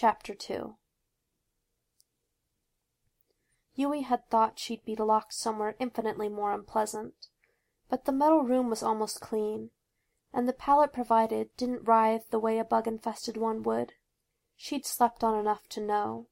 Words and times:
Chapter 0.00 0.32
2 0.32 0.76
Yue 3.74 4.02
had 4.04 4.30
thought 4.30 4.56
she'd 4.56 4.84
be 4.84 4.94
locked 4.94 5.34
somewhere 5.34 5.74
infinitely 5.80 6.28
more 6.28 6.52
unpleasant, 6.52 7.26
but 7.88 8.04
the 8.04 8.12
metal 8.12 8.44
room 8.44 8.70
was 8.70 8.80
almost 8.80 9.20
clean, 9.20 9.72
and 10.32 10.48
the 10.48 10.52
pallet 10.52 10.92
provided 10.92 11.50
didn't 11.56 11.82
writhe 11.82 12.30
the 12.30 12.38
way 12.38 12.60
a 12.60 12.64
bug 12.64 12.86
infested 12.86 13.36
one 13.36 13.64
would. 13.64 13.94
She'd 14.54 14.86
slept 14.86 15.24
on 15.24 15.36
enough 15.36 15.68
to 15.70 15.80
know. 15.80 16.28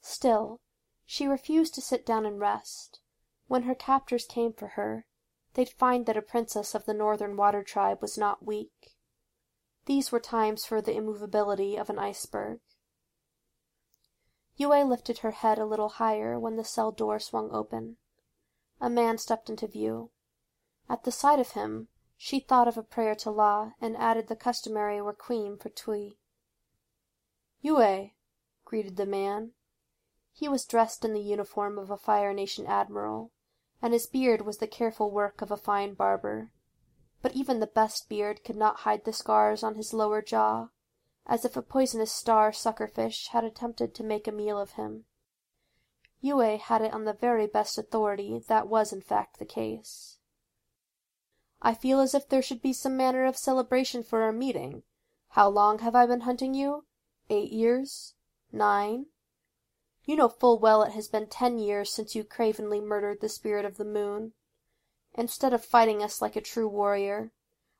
Still, 0.00 0.62
she 1.04 1.26
refused 1.26 1.74
to 1.74 1.82
sit 1.82 2.06
down 2.06 2.24
and 2.24 2.40
rest. 2.40 3.00
When 3.46 3.64
her 3.64 3.74
captors 3.74 4.24
came 4.24 4.54
for 4.54 4.68
her, 4.68 5.04
they'd 5.52 5.68
find 5.68 6.06
that 6.06 6.16
a 6.16 6.22
princess 6.22 6.74
of 6.74 6.86
the 6.86 6.94
Northern 6.94 7.36
Water 7.36 7.62
Tribe 7.62 8.00
was 8.00 8.16
not 8.16 8.46
weak. 8.46 8.96
These 9.84 10.10
were 10.10 10.18
times 10.18 10.64
for 10.64 10.80
the 10.80 10.96
immovability 10.96 11.76
of 11.76 11.90
an 11.90 11.98
iceberg. 11.98 12.60
Yue 14.56 14.82
lifted 14.84 15.18
her 15.18 15.32
head 15.32 15.58
a 15.58 15.66
little 15.66 15.90
higher 15.90 16.38
when 16.38 16.56
the 16.56 16.64
cell 16.64 16.90
door 16.90 17.18
swung 17.18 17.50
open. 17.52 17.98
A 18.80 18.88
man 18.88 19.18
stepped 19.18 19.50
into 19.50 19.66
view. 19.66 20.10
At 20.88 21.04
the 21.04 21.12
sight 21.12 21.38
of 21.38 21.50
him, 21.50 21.88
she 22.16 22.40
thought 22.40 22.68
of 22.68 22.78
a 22.78 22.82
prayer 22.82 23.14
to 23.16 23.30
La 23.30 23.72
and 23.80 23.96
added 23.96 24.28
the 24.28 24.36
customary 24.36 25.00
requiem 25.00 25.58
for 25.58 25.68
Tui. 25.68 26.18
Yue, 27.60 28.10
greeted 28.64 28.96
the 28.96 29.06
man. 29.06 29.52
He 30.32 30.48
was 30.48 30.64
dressed 30.64 31.04
in 31.04 31.12
the 31.12 31.20
uniform 31.20 31.78
of 31.78 31.90
a 31.90 31.96
Fire 31.96 32.32
Nation 32.32 32.66
admiral, 32.66 33.32
and 33.82 33.92
his 33.92 34.06
beard 34.06 34.42
was 34.42 34.58
the 34.58 34.66
careful 34.66 35.10
work 35.10 35.42
of 35.42 35.50
a 35.50 35.56
fine 35.56 35.94
barber. 35.94 36.52
But 37.20 37.32
even 37.32 37.60
the 37.60 37.66
best 37.66 38.08
beard 38.08 38.44
could 38.44 38.56
not 38.56 38.80
hide 38.80 39.04
the 39.04 39.12
scars 39.12 39.62
on 39.62 39.74
his 39.74 39.92
lower 39.92 40.22
jaw, 40.22 40.68
as 41.26 41.44
if 41.44 41.56
a 41.56 41.62
poisonous 41.62 42.12
star 42.12 42.52
suckerfish 42.52 43.28
had 43.28 43.44
attempted 43.44 43.94
to 43.94 44.04
make 44.04 44.28
a 44.28 44.32
meal 44.32 44.58
of 44.58 44.72
him. 44.72 45.04
Yue 46.20 46.58
had 46.58 46.82
it 46.82 46.92
on 46.92 47.04
the 47.04 47.12
very 47.12 47.46
best 47.46 47.78
authority 47.78 48.38
that 48.48 48.68
was 48.68 48.92
in 48.92 49.00
fact 49.00 49.38
the 49.38 49.44
case. 49.44 50.18
I 51.60 51.74
feel 51.74 52.00
as 52.00 52.14
if 52.14 52.28
there 52.28 52.42
should 52.42 52.62
be 52.62 52.72
some 52.72 52.96
manner 52.96 53.24
of 53.24 53.36
celebration 53.36 54.02
for 54.02 54.22
our 54.22 54.32
meeting. 54.32 54.82
How 55.30 55.48
long 55.48 55.80
have 55.80 55.94
I 55.94 56.06
been 56.06 56.22
hunting 56.22 56.54
you? 56.54 56.84
Eight 57.28 57.50
years? 57.50 58.14
Nine? 58.52 59.06
You 60.04 60.16
know 60.16 60.28
full 60.28 60.58
well 60.58 60.82
it 60.82 60.92
has 60.92 61.08
been 61.08 61.26
ten 61.26 61.58
years 61.58 61.92
since 61.92 62.14
you 62.14 62.22
cravenly 62.22 62.80
murdered 62.80 63.20
the 63.20 63.28
spirit 63.28 63.64
of 63.64 63.76
the 63.76 63.84
moon. 63.84 64.32
Instead 65.14 65.52
of 65.52 65.64
fighting 65.64 66.02
us 66.02 66.22
like 66.22 66.36
a 66.36 66.40
true 66.40 66.68
warrior, 66.68 67.32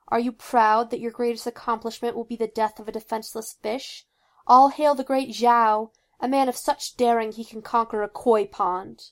are 0.08 0.20
you 0.20 0.30
proud 0.30 0.90
that 0.90 1.00
your 1.00 1.10
greatest 1.10 1.46
accomplishment 1.46 2.14
will 2.14 2.24
be 2.24 2.36
the 2.36 2.46
death 2.46 2.78
of 2.78 2.86
a 2.86 2.92
defenseless 2.92 3.54
fish? 3.54 4.06
All 4.46 4.68
hail 4.68 4.94
the 4.94 5.02
great 5.02 5.30
Zhao, 5.30 5.90
a 6.20 6.28
man 6.28 6.48
of 6.48 6.56
such 6.56 6.96
daring 6.96 7.32
he 7.32 7.44
can 7.44 7.60
conquer 7.60 8.02
a 8.02 8.08
koi 8.08 8.46
pond. 8.46 9.10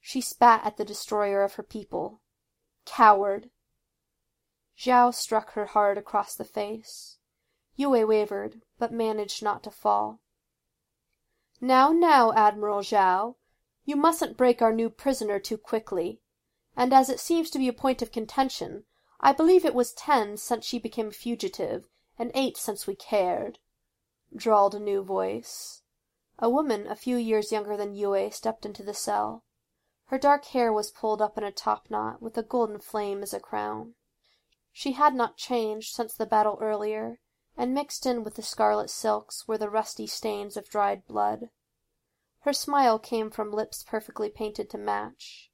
She 0.00 0.20
spat 0.20 0.64
at 0.64 0.76
the 0.76 0.84
destroyer 0.84 1.42
of 1.42 1.54
her 1.54 1.62
people. 1.62 2.20
Coward! 2.84 3.50
Zhao 4.76 5.14
struck 5.14 5.52
her 5.52 5.66
hard 5.66 5.96
across 5.96 6.34
the 6.34 6.44
face. 6.44 7.18
Yue 7.76 8.06
wavered, 8.06 8.62
but 8.78 8.92
managed 8.92 9.42
not 9.42 9.62
to 9.62 9.70
fall. 9.70 10.20
Now, 11.62 11.92
now, 11.92 12.32
Admiral 12.32 12.80
Zhao, 12.80 13.36
you 13.84 13.96
mustn't 13.96 14.36
break 14.36 14.60
our 14.60 14.72
new 14.72 14.90
prisoner 14.90 15.38
too 15.38 15.58
quickly. 15.58 16.20
And 16.76 16.92
as 16.92 17.08
it 17.10 17.20
seems 17.20 17.50
to 17.50 17.58
be 17.58 17.68
a 17.68 17.72
point 17.72 18.02
of 18.02 18.12
contention, 18.12 18.84
I 19.22 19.32
believe 19.32 19.64
it 19.64 19.74
was 19.74 19.92
ten 19.92 20.38
since 20.38 20.64
she 20.64 20.78
became 20.78 21.10
fugitive, 21.10 21.84
and 22.18 22.30
eight 22.34 22.56
since 22.56 22.86
we 22.86 22.94
cared, 22.94 23.58
drawled 24.34 24.74
a 24.74 24.80
new 24.80 25.02
voice. 25.02 25.82
A 26.38 26.48
woman 26.48 26.86
a 26.86 26.96
few 26.96 27.16
years 27.16 27.52
younger 27.52 27.76
than 27.76 27.94
Yue 27.94 28.30
stepped 28.30 28.64
into 28.64 28.82
the 28.82 28.94
cell. 28.94 29.44
Her 30.06 30.18
dark 30.18 30.46
hair 30.46 30.72
was 30.72 30.90
pulled 30.90 31.20
up 31.20 31.36
in 31.36 31.44
a 31.44 31.52
top 31.52 31.90
knot, 31.90 32.22
with 32.22 32.38
a 32.38 32.42
golden 32.42 32.80
flame 32.80 33.22
as 33.22 33.34
a 33.34 33.40
crown. 33.40 33.94
She 34.72 34.92
had 34.92 35.14
not 35.14 35.36
changed 35.36 35.94
since 35.94 36.14
the 36.14 36.24
battle 36.24 36.58
earlier, 36.60 37.20
and 37.56 37.74
mixed 37.74 38.06
in 38.06 38.24
with 38.24 38.36
the 38.36 38.42
scarlet 38.42 38.88
silks 38.88 39.46
were 39.46 39.58
the 39.58 39.68
rusty 39.68 40.06
stains 40.06 40.56
of 40.56 40.70
dried 40.70 41.06
blood. 41.06 41.50
Her 42.40 42.54
smile 42.54 42.98
came 42.98 43.30
from 43.30 43.52
lips 43.52 43.82
perfectly 43.82 44.30
painted 44.30 44.70
to 44.70 44.78
match. 44.78 45.50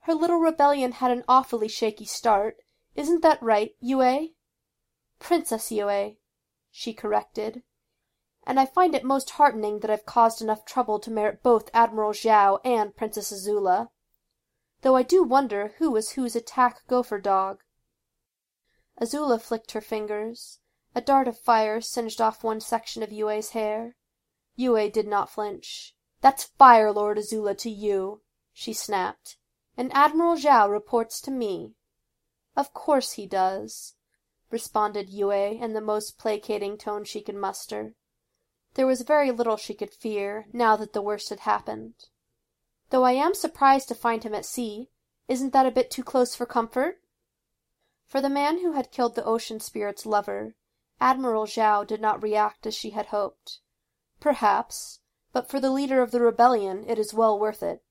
Her 0.00 0.14
little 0.14 0.38
rebellion 0.38 0.92
had 0.92 1.12
an 1.12 1.22
awfully 1.28 1.68
shaky 1.68 2.04
start. 2.04 2.56
Isn't 3.00 3.22
that 3.22 3.42
right, 3.42 3.74
Yue? 3.80 4.34
Princess 5.18 5.72
Yue, 5.72 6.16
she 6.70 6.92
corrected. 6.92 7.62
And 8.46 8.60
I 8.60 8.66
find 8.66 8.94
it 8.94 9.04
most 9.04 9.30
heartening 9.30 9.78
that 9.80 9.90
I've 9.90 10.04
caused 10.04 10.42
enough 10.42 10.66
trouble 10.66 10.98
to 10.98 11.10
merit 11.10 11.42
both 11.42 11.70
Admiral 11.72 12.12
Zhao 12.12 12.60
and 12.62 12.94
Princess 12.94 13.32
Azula. 13.32 13.88
Though 14.82 14.96
I 14.96 15.02
do 15.02 15.22
wonder 15.22 15.72
who 15.78 15.90
was 15.90 16.10
whose 16.10 16.36
attack 16.36 16.86
gopher 16.88 17.18
dog. 17.18 17.62
Azula 19.00 19.40
flicked 19.40 19.72
her 19.72 19.80
fingers. 19.80 20.58
A 20.94 21.00
dart 21.00 21.26
of 21.26 21.38
fire 21.38 21.80
singed 21.80 22.20
off 22.20 22.44
one 22.44 22.60
section 22.60 23.02
of 23.02 23.10
Yue's 23.10 23.52
hair. 23.52 23.96
Yue 24.56 24.90
did 24.90 25.08
not 25.08 25.30
flinch. 25.30 25.96
That's 26.20 26.44
Fire 26.44 26.92
Lord 26.92 27.16
Azula 27.16 27.56
to 27.60 27.70
you, 27.70 28.20
she 28.52 28.74
snapped. 28.74 29.38
And 29.74 29.90
Admiral 29.94 30.36
Zhao 30.36 30.70
reports 30.70 31.22
to 31.22 31.30
me. 31.30 31.76
Of 32.60 32.74
course 32.74 33.12
he 33.12 33.24
does, 33.24 33.94
responded 34.50 35.08
Yue 35.08 35.30
in 35.30 35.72
the 35.72 35.80
most 35.80 36.18
placating 36.18 36.76
tone 36.76 37.04
she 37.04 37.22
could 37.22 37.34
muster. 37.34 37.94
There 38.74 38.86
was 38.86 39.00
very 39.00 39.30
little 39.30 39.56
she 39.56 39.72
could 39.72 39.94
fear, 39.94 40.46
now 40.52 40.76
that 40.76 40.92
the 40.92 41.00
worst 41.00 41.30
had 41.30 41.40
happened. 41.40 41.94
Though 42.90 43.04
I 43.04 43.12
am 43.12 43.32
surprised 43.32 43.88
to 43.88 43.94
find 43.94 44.24
him 44.24 44.34
at 44.34 44.44
sea. 44.44 44.90
Isn't 45.26 45.54
that 45.54 45.64
a 45.64 45.70
bit 45.70 45.90
too 45.90 46.04
close 46.04 46.34
for 46.34 46.44
comfort? 46.44 47.00
For 48.04 48.20
the 48.20 48.28
man 48.28 48.58
who 48.58 48.72
had 48.72 48.92
killed 48.92 49.14
the 49.14 49.24
ocean 49.24 49.60
spirit's 49.60 50.04
lover, 50.04 50.54
Admiral 51.00 51.46
Zhao 51.46 51.86
did 51.86 52.02
not 52.02 52.22
react 52.22 52.66
as 52.66 52.74
she 52.74 52.90
had 52.90 53.06
hoped. 53.06 53.60
Perhaps, 54.20 55.00
but 55.32 55.48
for 55.48 55.60
the 55.60 55.70
leader 55.70 56.02
of 56.02 56.10
the 56.10 56.20
rebellion 56.20 56.84
it 56.86 56.98
is 56.98 57.14
well 57.14 57.38
worth 57.38 57.62
it. 57.62 57.82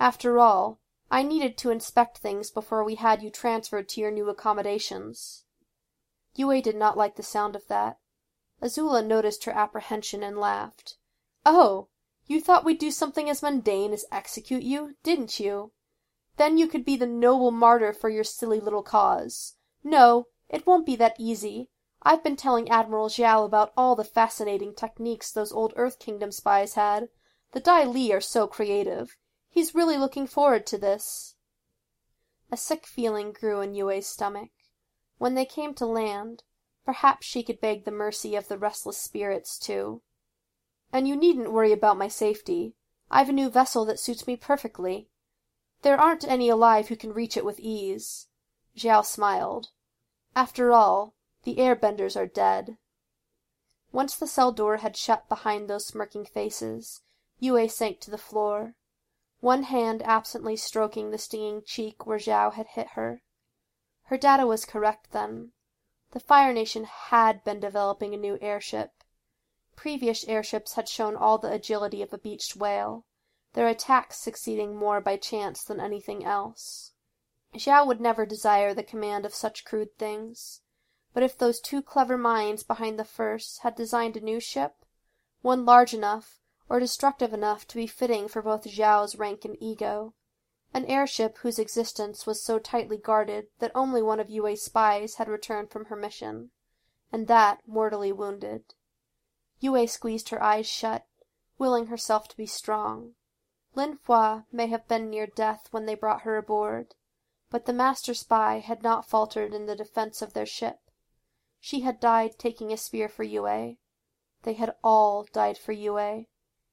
After 0.00 0.38
all, 0.38 0.80
I 1.10 1.22
needed 1.22 1.56
to 1.58 1.70
inspect 1.70 2.18
things 2.18 2.50
before 2.50 2.82
we 2.82 2.94
had 2.94 3.22
you 3.22 3.30
transferred 3.30 3.88
to 3.90 4.00
your 4.00 4.10
new 4.10 4.28
accommodations. 4.28 5.44
Yue 6.34 6.62
did 6.62 6.76
not 6.76 6.96
like 6.96 7.16
the 7.16 7.22
sound 7.22 7.54
of 7.54 7.68
that. 7.68 7.98
Azula 8.62 9.04
noticed 9.04 9.44
her 9.44 9.52
apprehension 9.52 10.22
and 10.22 10.38
laughed. 10.38 10.96
Oh, 11.44 11.88
you 12.26 12.40
thought 12.40 12.64
we'd 12.64 12.78
do 12.78 12.90
something 12.90 13.28
as 13.28 13.42
mundane 13.42 13.92
as 13.92 14.06
execute 14.10 14.62
you, 14.62 14.96
didn't 15.02 15.38
you? 15.38 15.72
Then 16.36 16.56
you 16.56 16.66
could 16.66 16.84
be 16.84 16.96
the 16.96 17.06
noble 17.06 17.50
martyr 17.50 17.92
for 17.92 18.08
your 18.08 18.24
silly 18.24 18.58
little 18.58 18.82
cause. 18.82 19.54
No, 19.84 20.28
it 20.48 20.66
won't 20.66 20.86
be 20.86 20.96
that 20.96 21.16
easy. 21.18 21.68
I've 22.02 22.24
been 22.24 22.36
telling 22.36 22.68
Admiral 22.70 23.08
Zhao 23.08 23.44
about 23.44 23.72
all 23.76 23.94
the 23.94 24.04
fascinating 24.04 24.74
techniques 24.74 25.30
those 25.30 25.52
old 25.52 25.72
Earth 25.76 25.98
Kingdom 25.98 26.32
spies 26.32 26.74
had. 26.74 27.08
The 27.52 27.60
Dai 27.60 27.84
Li 27.84 28.12
are 28.12 28.20
so 28.20 28.46
creative. 28.46 29.16
He's 29.54 29.72
really 29.72 29.96
looking 29.96 30.26
forward 30.26 30.66
to 30.66 30.78
this. 30.78 31.36
A 32.50 32.56
sick 32.56 32.88
feeling 32.88 33.30
grew 33.30 33.60
in 33.60 33.76
Yue's 33.76 34.04
stomach. 34.04 34.50
When 35.18 35.34
they 35.34 35.44
came 35.44 35.74
to 35.74 35.86
land, 35.86 36.42
perhaps 36.84 37.24
she 37.24 37.44
could 37.44 37.60
beg 37.60 37.84
the 37.84 37.92
mercy 37.92 38.34
of 38.34 38.48
the 38.48 38.58
restless 38.58 38.98
spirits, 38.98 39.56
too. 39.56 40.02
And 40.92 41.06
you 41.06 41.14
needn't 41.14 41.52
worry 41.52 41.70
about 41.70 41.96
my 41.96 42.08
safety. 42.08 42.74
I've 43.12 43.28
a 43.28 43.32
new 43.32 43.48
vessel 43.48 43.84
that 43.84 44.00
suits 44.00 44.26
me 44.26 44.34
perfectly. 44.34 45.08
There 45.82 46.00
aren't 46.00 46.26
any 46.26 46.48
alive 46.48 46.88
who 46.88 46.96
can 46.96 47.12
reach 47.12 47.36
it 47.36 47.44
with 47.44 47.60
ease. 47.60 48.26
Zhao 48.76 49.06
smiled. 49.06 49.68
After 50.34 50.72
all, 50.72 51.14
the 51.44 51.58
airbenders 51.58 52.16
are 52.16 52.26
dead. 52.26 52.76
Once 53.92 54.16
the 54.16 54.26
cell 54.26 54.50
door 54.50 54.78
had 54.78 54.96
shut 54.96 55.28
behind 55.28 55.70
those 55.70 55.86
smirking 55.86 56.24
faces, 56.24 57.02
Yue 57.38 57.68
sank 57.68 58.00
to 58.00 58.10
the 58.10 58.18
floor, 58.18 58.74
one 59.44 59.64
hand 59.64 60.00
absently 60.04 60.56
stroking 60.56 61.10
the 61.10 61.18
stinging 61.18 61.62
cheek 61.62 62.06
where 62.06 62.16
Zhao 62.16 62.54
had 62.54 62.66
hit 62.68 62.88
her. 62.92 63.22
Her 64.04 64.16
data 64.16 64.46
was 64.46 64.64
correct, 64.64 65.10
then. 65.10 65.52
The 66.12 66.20
Fire 66.20 66.50
Nation 66.50 66.84
had 66.84 67.44
been 67.44 67.60
developing 67.60 68.14
a 68.14 68.16
new 68.16 68.38
airship. 68.40 69.04
Previous 69.76 70.24
airships 70.24 70.76
had 70.76 70.88
shown 70.88 71.14
all 71.14 71.36
the 71.36 71.52
agility 71.52 72.00
of 72.00 72.10
a 72.14 72.16
beached 72.16 72.56
whale, 72.56 73.04
their 73.52 73.68
attacks 73.68 74.16
succeeding 74.16 74.76
more 74.76 75.02
by 75.02 75.18
chance 75.18 75.62
than 75.62 75.78
anything 75.78 76.24
else. 76.24 76.92
Zhao 77.54 77.86
would 77.86 78.00
never 78.00 78.24
desire 78.24 78.72
the 78.72 78.82
command 78.82 79.26
of 79.26 79.34
such 79.34 79.66
crude 79.66 79.98
things. 79.98 80.62
But 81.12 81.22
if 81.22 81.36
those 81.36 81.60
two 81.60 81.82
clever 81.82 82.16
minds 82.16 82.62
behind 82.62 82.98
the 82.98 83.04
first 83.04 83.58
had 83.58 83.74
designed 83.74 84.16
a 84.16 84.20
new 84.20 84.40
ship, 84.40 84.86
one 85.42 85.66
large 85.66 85.92
enough 85.92 86.40
or 86.68 86.80
destructive 86.80 87.32
enough 87.32 87.66
to 87.68 87.76
be 87.76 87.86
fitting 87.86 88.28
for 88.28 88.42
both 88.42 88.64
Zhao's 88.64 89.16
rank 89.16 89.44
and 89.44 89.56
ego, 89.60 90.14
an 90.72 90.84
airship 90.86 91.38
whose 91.38 91.58
existence 91.58 92.26
was 92.26 92.42
so 92.42 92.58
tightly 92.58 92.96
guarded 92.96 93.46
that 93.58 93.70
only 93.74 94.02
one 94.02 94.18
of 94.18 94.30
Yue's 94.30 94.64
spies 94.64 95.16
had 95.16 95.28
returned 95.28 95.70
from 95.70 95.84
her 95.86 95.96
mission, 95.96 96.50
and 97.12 97.28
that 97.28 97.60
mortally 97.66 98.12
wounded. 98.12 98.74
Yue 99.60 99.86
squeezed 99.86 100.30
her 100.30 100.42
eyes 100.42 100.66
shut, 100.66 101.06
willing 101.58 101.86
herself 101.86 102.26
to 102.28 102.36
be 102.36 102.46
strong. 102.46 103.14
Lin 103.74 103.96
Fua 103.96 104.46
may 104.50 104.66
have 104.66 104.88
been 104.88 105.10
near 105.10 105.26
death 105.26 105.68
when 105.70 105.86
they 105.86 105.94
brought 105.94 106.22
her 106.22 106.36
aboard, 106.36 106.94
but 107.50 107.66
the 107.66 107.72
master 107.72 108.14
spy 108.14 108.58
had 108.58 108.82
not 108.82 109.08
faltered 109.08 109.54
in 109.54 109.66
the 109.66 109.76
defence 109.76 110.22
of 110.22 110.32
their 110.32 110.46
ship. 110.46 110.90
She 111.60 111.80
had 111.80 112.00
died 112.00 112.38
taking 112.38 112.72
a 112.72 112.76
spear 112.76 113.08
for 113.08 113.22
Yue. 113.22 113.76
They 114.42 114.54
had 114.54 114.74
all 114.82 115.24
died 115.32 115.56
for 115.56 115.72
Yue, 115.72 116.26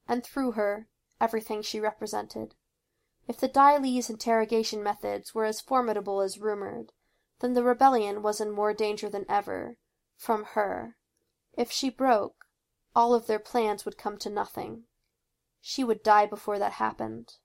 and 0.08 0.24
through 0.24 0.52
her, 0.54 0.88
everything 1.20 1.62
she 1.62 1.80
represented. 1.80 2.56
If 3.28 3.40
the 3.40 3.48
Dai 3.48 3.78
Li's 3.78 4.10
interrogation 4.10 4.84
methods 4.84 5.34
were 5.34 5.46
as 5.46 5.62
formidable 5.62 6.22
as 6.22 6.40
rumored, 6.40 6.92
then 7.40 7.54
the 7.54 7.64
rebellion 7.64 8.22
was 8.22 8.40
in 8.40 8.52
more 8.52 8.74
danger 8.74 9.10
than 9.10 9.26
ever 9.30 9.78
from 10.18 10.44
her. 10.54 10.98
If 11.54 11.72
she 11.72 11.90
broke, 11.90 12.46
all 12.96 13.14
of 13.14 13.28
their 13.28 13.40
plans 13.40 13.86
would 13.86 13.98
come 13.98 14.18
to 14.18 14.30
nothing. 14.30 14.84
She 15.62 15.84
would 15.84 16.04
die 16.04 16.26
before 16.26 16.60
that 16.60 16.74
happened. 16.74 17.38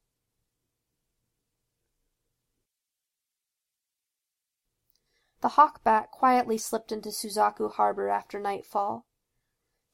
The 5.40 5.50
Hawkbat 5.50 6.10
quietly 6.10 6.58
slipped 6.58 6.90
into 6.90 7.10
Suzaku 7.10 7.72
harbor 7.72 8.08
after 8.08 8.40
nightfall. 8.40 9.05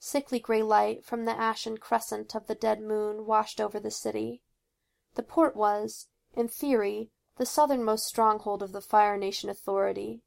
Sickly 0.04 0.40
gray 0.40 0.64
light 0.64 1.04
from 1.04 1.26
the 1.26 1.30
ashen 1.30 1.78
crescent 1.78 2.34
of 2.34 2.48
the 2.48 2.56
dead 2.56 2.80
moon 2.80 3.24
washed 3.24 3.60
over 3.60 3.78
the 3.78 3.92
city. 3.92 4.42
The 5.14 5.22
port 5.22 5.54
was, 5.54 6.08
in 6.34 6.48
theory, 6.48 7.12
the 7.36 7.46
southernmost 7.46 8.08
stronghold 8.08 8.64
of 8.64 8.72
the 8.72 8.80
Fire 8.80 9.16
Nation 9.16 9.48
authority. 9.48 10.24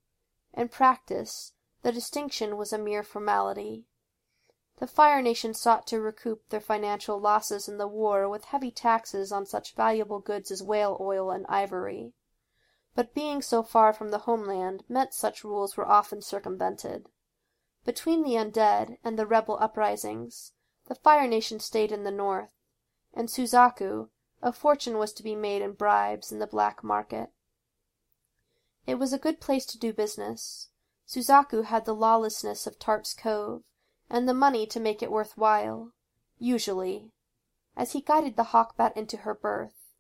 In 0.54 0.70
practice, 0.70 1.56
the 1.82 1.92
distinction 1.92 2.56
was 2.56 2.72
a 2.72 2.78
mere 2.78 3.04
formality. 3.04 3.86
The 4.78 4.88
Fire 4.88 5.22
Nation 5.22 5.54
sought 5.54 5.86
to 5.88 6.00
recoup 6.00 6.48
their 6.48 6.62
financial 6.62 7.20
losses 7.20 7.68
in 7.68 7.78
the 7.78 7.86
war 7.86 8.30
with 8.30 8.46
heavy 8.46 8.72
taxes 8.72 9.34
on 9.34 9.46
such 9.46 9.76
valuable 9.76 10.20
goods 10.20 10.52
as 10.52 10.64
whale 10.64 10.96
oil 11.02 11.32
and 11.32 11.46
ivory. 11.50 12.14
But 12.96 13.14
being 13.14 13.42
so 13.42 13.62
far 13.62 13.92
from 13.92 14.12
the 14.12 14.20
homeland 14.20 14.86
meant 14.88 15.14
such 15.14 15.44
rules 15.44 15.76
were 15.76 15.86
often 15.86 16.22
circumvented. 16.22 17.10
Between 17.86 18.24
the 18.24 18.36
undead 18.36 18.98
and 19.04 19.18
the 19.18 19.28
rebel 19.28 19.58
uprisings, 19.62 20.54
the 20.88 20.96
Fire 20.96 21.28
Nation 21.28 21.60
stayed 21.60 21.92
in 21.92 22.04
the 22.04 22.12
north, 22.12 22.52
and 23.14 23.30
Suzaku, 23.30 24.10
a 24.42 24.52
fortune 24.52 24.98
was 24.98 25.14
to 25.14 25.24
be 25.24 25.36
made 25.36 25.62
in 25.62 25.74
bribes 25.74 26.32
in 26.32 26.40
the 26.40 26.48
black 26.48 26.84
market. 26.84 27.30
It 28.88 28.96
was 28.96 29.14
a 29.14 29.20
good 29.20 29.40
place 29.40 29.68
to 29.68 29.78
do 29.78 29.94
business. 29.94 30.70
Suzaku 31.08 31.66
had 31.66 31.86
the 31.86 31.94
lawlessness 31.94 32.66
of 32.66 32.80
Tart's 32.80 33.14
Cove, 33.14 33.64
and 34.10 34.28
the 34.28 34.34
money 34.34 34.66
to 34.66 34.80
make 34.80 35.04
it 35.04 35.12
worth 35.12 35.38
while 35.38 35.94
usually. 36.40 37.12
As 37.78 37.92
he 37.92 38.02
guided 38.02 38.36
the 38.36 38.46
Hawkbat 38.46 38.98
into 38.98 39.18
her 39.18 39.36
berth, 39.36 39.94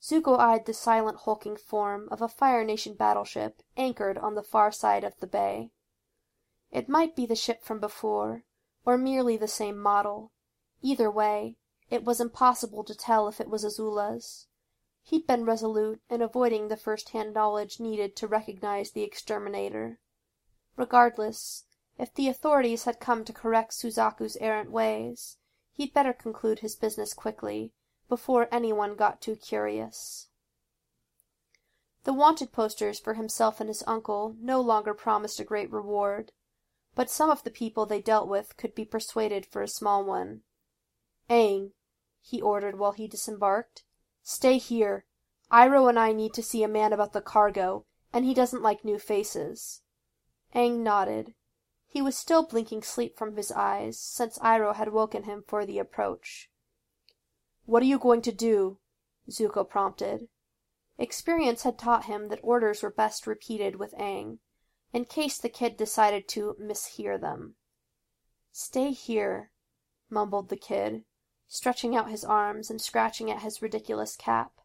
Zuko 0.00 0.38
eyed 0.38 0.64
the 0.64 0.74
silent 0.74 1.18
hulking 1.18 1.56
form 1.56 2.08
of 2.10 2.22
a 2.22 2.28
Fire 2.28 2.64
Nation 2.64 2.94
battleship 2.94 3.62
anchored 3.76 4.16
on 4.16 4.34
the 4.34 4.42
far 4.42 4.72
side 4.72 5.04
of 5.04 5.18
the 5.20 5.26
bay. 5.26 5.70
It 6.70 6.88
might 6.88 7.14
be 7.14 7.26
the 7.26 7.36
ship 7.36 7.62
from 7.62 7.80
before, 7.80 8.44
or 8.84 8.98
merely 8.98 9.36
the 9.36 9.48
same 9.48 9.78
model. 9.78 10.32
Either 10.82 11.10
way, 11.10 11.56
it 11.90 12.04
was 12.04 12.20
impossible 12.20 12.84
to 12.84 12.94
tell 12.94 13.28
if 13.28 13.40
it 13.40 13.48
was 13.48 13.64
Azula's. 13.64 14.48
He'd 15.02 15.26
been 15.26 15.44
resolute 15.44 16.02
in 16.10 16.20
avoiding 16.20 16.68
the 16.68 16.76
first 16.76 17.10
hand 17.10 17.32
knowledge 17.32 17.78
needed 17.78 18.16
to 18.16 18.26
recognize 18.26 18.90
the 18.90 19.04
exterminator. 19.04 20.00
Regardless, 20.76 21.64
if 21.96 22.12
the 22.12 22.28
authorities 22.28 22.84
had 22.84 23.00
come 23.00 23.24
to 23.24 23.32
correct 23.32 23.72
Suzaku's 23.72 24.36
errant 24.38 24.70
ways, 24.70 25.38
he'd 25.72 25.94
better 25.94 26.12
conclude 26.12 26.58
his 26.58 26.74
business 26.74 27.14
quickly, 27.14 27.72
before 28.08 28.48
anyone 28.50 28.96
got 28.96 29.20
too 29.20 29.36
curious. 29.36 30.28
The 32.04 32.12
wanted 32.12 32.52
posters 32.52 32.98
for 32.98 33.14
himself 33.14 33.60
and 33.60 33.68
his 33.68 33.82
uncle 33.86 34.36
no 34.40 34.60
longer 34.60 34.94
promised 34.94 35.40
a 35.40 35.44
great 35.44 35.72
reward, 35.72 36.32
but 36.96 37.10
some 37.10 37.28
of 37.28 37.44
the 37.44 37.50
people 37.50 37.84
they 37.86 38.00
dealt 38.00 38.26
with 38.26 38.56
could 38.56 38.74
be 38.74 38.84
persuaded 38.84 39.44
for 39.46 39.62
a 39.62 39.68
small 39.68 40.02
one. 40.02 40.40
Aang, 41.28 41.72
he 42.22 42.40
ordered 42.40 42.78
while 42.78 42.92
he 42.92 43.06
disembarked. 43.06 43.84
Stay 44.22 44.56
here. 44.56 45.04
Iroh 45.52 45.90
and 45.90 45.98
I 45.98 46.12
need 46.12 46.32
to 46.34 46.42
see 46.42 46.64
a 46.64 46.68
man 46.68 46.92
about 46.92 47.12
the 47.12 47.20
cargo, 47.20 47.84
and 48.12 48.24
he 48.24 48.34
doesn't 48.34 48.62
like 48.62 48.84
new 48.84 48.98
faces. 48.98 49.82
Aang 50.54 50.78
nodded. 50.78 51.34
He 51.86 52.00
was 52.00 52.16
still 52.16 52.46
blinking 52.46 52.82
sleep 52.82 53.16
from 53.16 53.36
his 53.36 53.52
eyes, 53.52 54.00
since 54.00 54.38
Iroh 54.38 54.74
had 54.74 54.92
woken 54.92 55.24
him 55.24 55.44
for 55.46 55.66
the 55.66 55.78
approach. 55.78 56.50
What 57.66 57.82
are 57.82 57.86
you 57.86 57.98
going 57.98 58.22
to 58.22 58.32
do? 58.32 58.78
Zuko 59.30 59.68
prompted. 59.68 60.28
Experience 60.98 61.62
had 61.62 61.78
taught 61.78 62.06
him 62.06 62.28
that 62.28 62.40
orders 62.42 62.82
were 62.82 62.90
best 62.90 63.26
repeated 63.26 63.76
with 63.76 63.92
Aang, 63.98 64.38
in 64.96 65.04
case 65.04 65.36
the 65.36 65.50
kid 65.50 65.76
decided 65.76 66.26
to 66.26 66.56
mishear 66.58 67.20
them. 67.20 67.54
Stay 68.50 68.92
here, 68.92 69.50
mumbled 70.08 70.48
the 70.48 70.56
kid 70.56 71.04
stretching 71.46 71.94
out 71.94 72.08
his 72.10 72.24
arms 72.24 72.70
and 72.70 72.80
scratching 72.80 73.30
at 73.30 73.42
his 73.42 73.60
ridiculous 73.60 74.16
cap. 74.16 74.62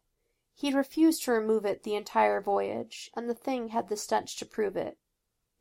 He'd 0.54 0.72
refused 0.72 1.22
to 1.24 1.32
remove 1.32 1.66
it 1.66 1.82
the 1.82 1.94
entire 1.94 2.40
voyage, 2.40 3.10
and 3.14 3.28
the 3.28 3.34
thing 3.34 3.68
had 3.68 3.90
the 3.90 3.96
stench 3.96 4.38
to 4.38 4.46
prove 4.46 4.74
it. 4.74 4.96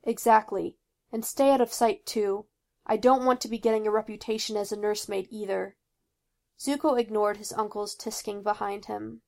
Exactly. 0.04 0.78
And 1.12 1.26
stay 1.26 1.52
out 1.52 1.60
of 1.60 1.74
sight, 1.74 2.06
too. 2.06 2.46
I 2.86 2.96
don't 2.96 3.26
want 3.26 3.42
to 3.42 3.50
be 3.50 3.58
getting 3.58 3.86
a 3.86 3.92
reputation 3.92 4.56
as 4.56 4.72
a 4.72 4.78
nursemaid 4.78 5.28
either. 5.30 5.76
Zuko 6.58 6.98
ignored 6.98 7.36
his 7.36 7.52
uncle's 7.52 7.94
tisking 7.94 8.42
behind 8.42 8.86
him. 8.86 9.22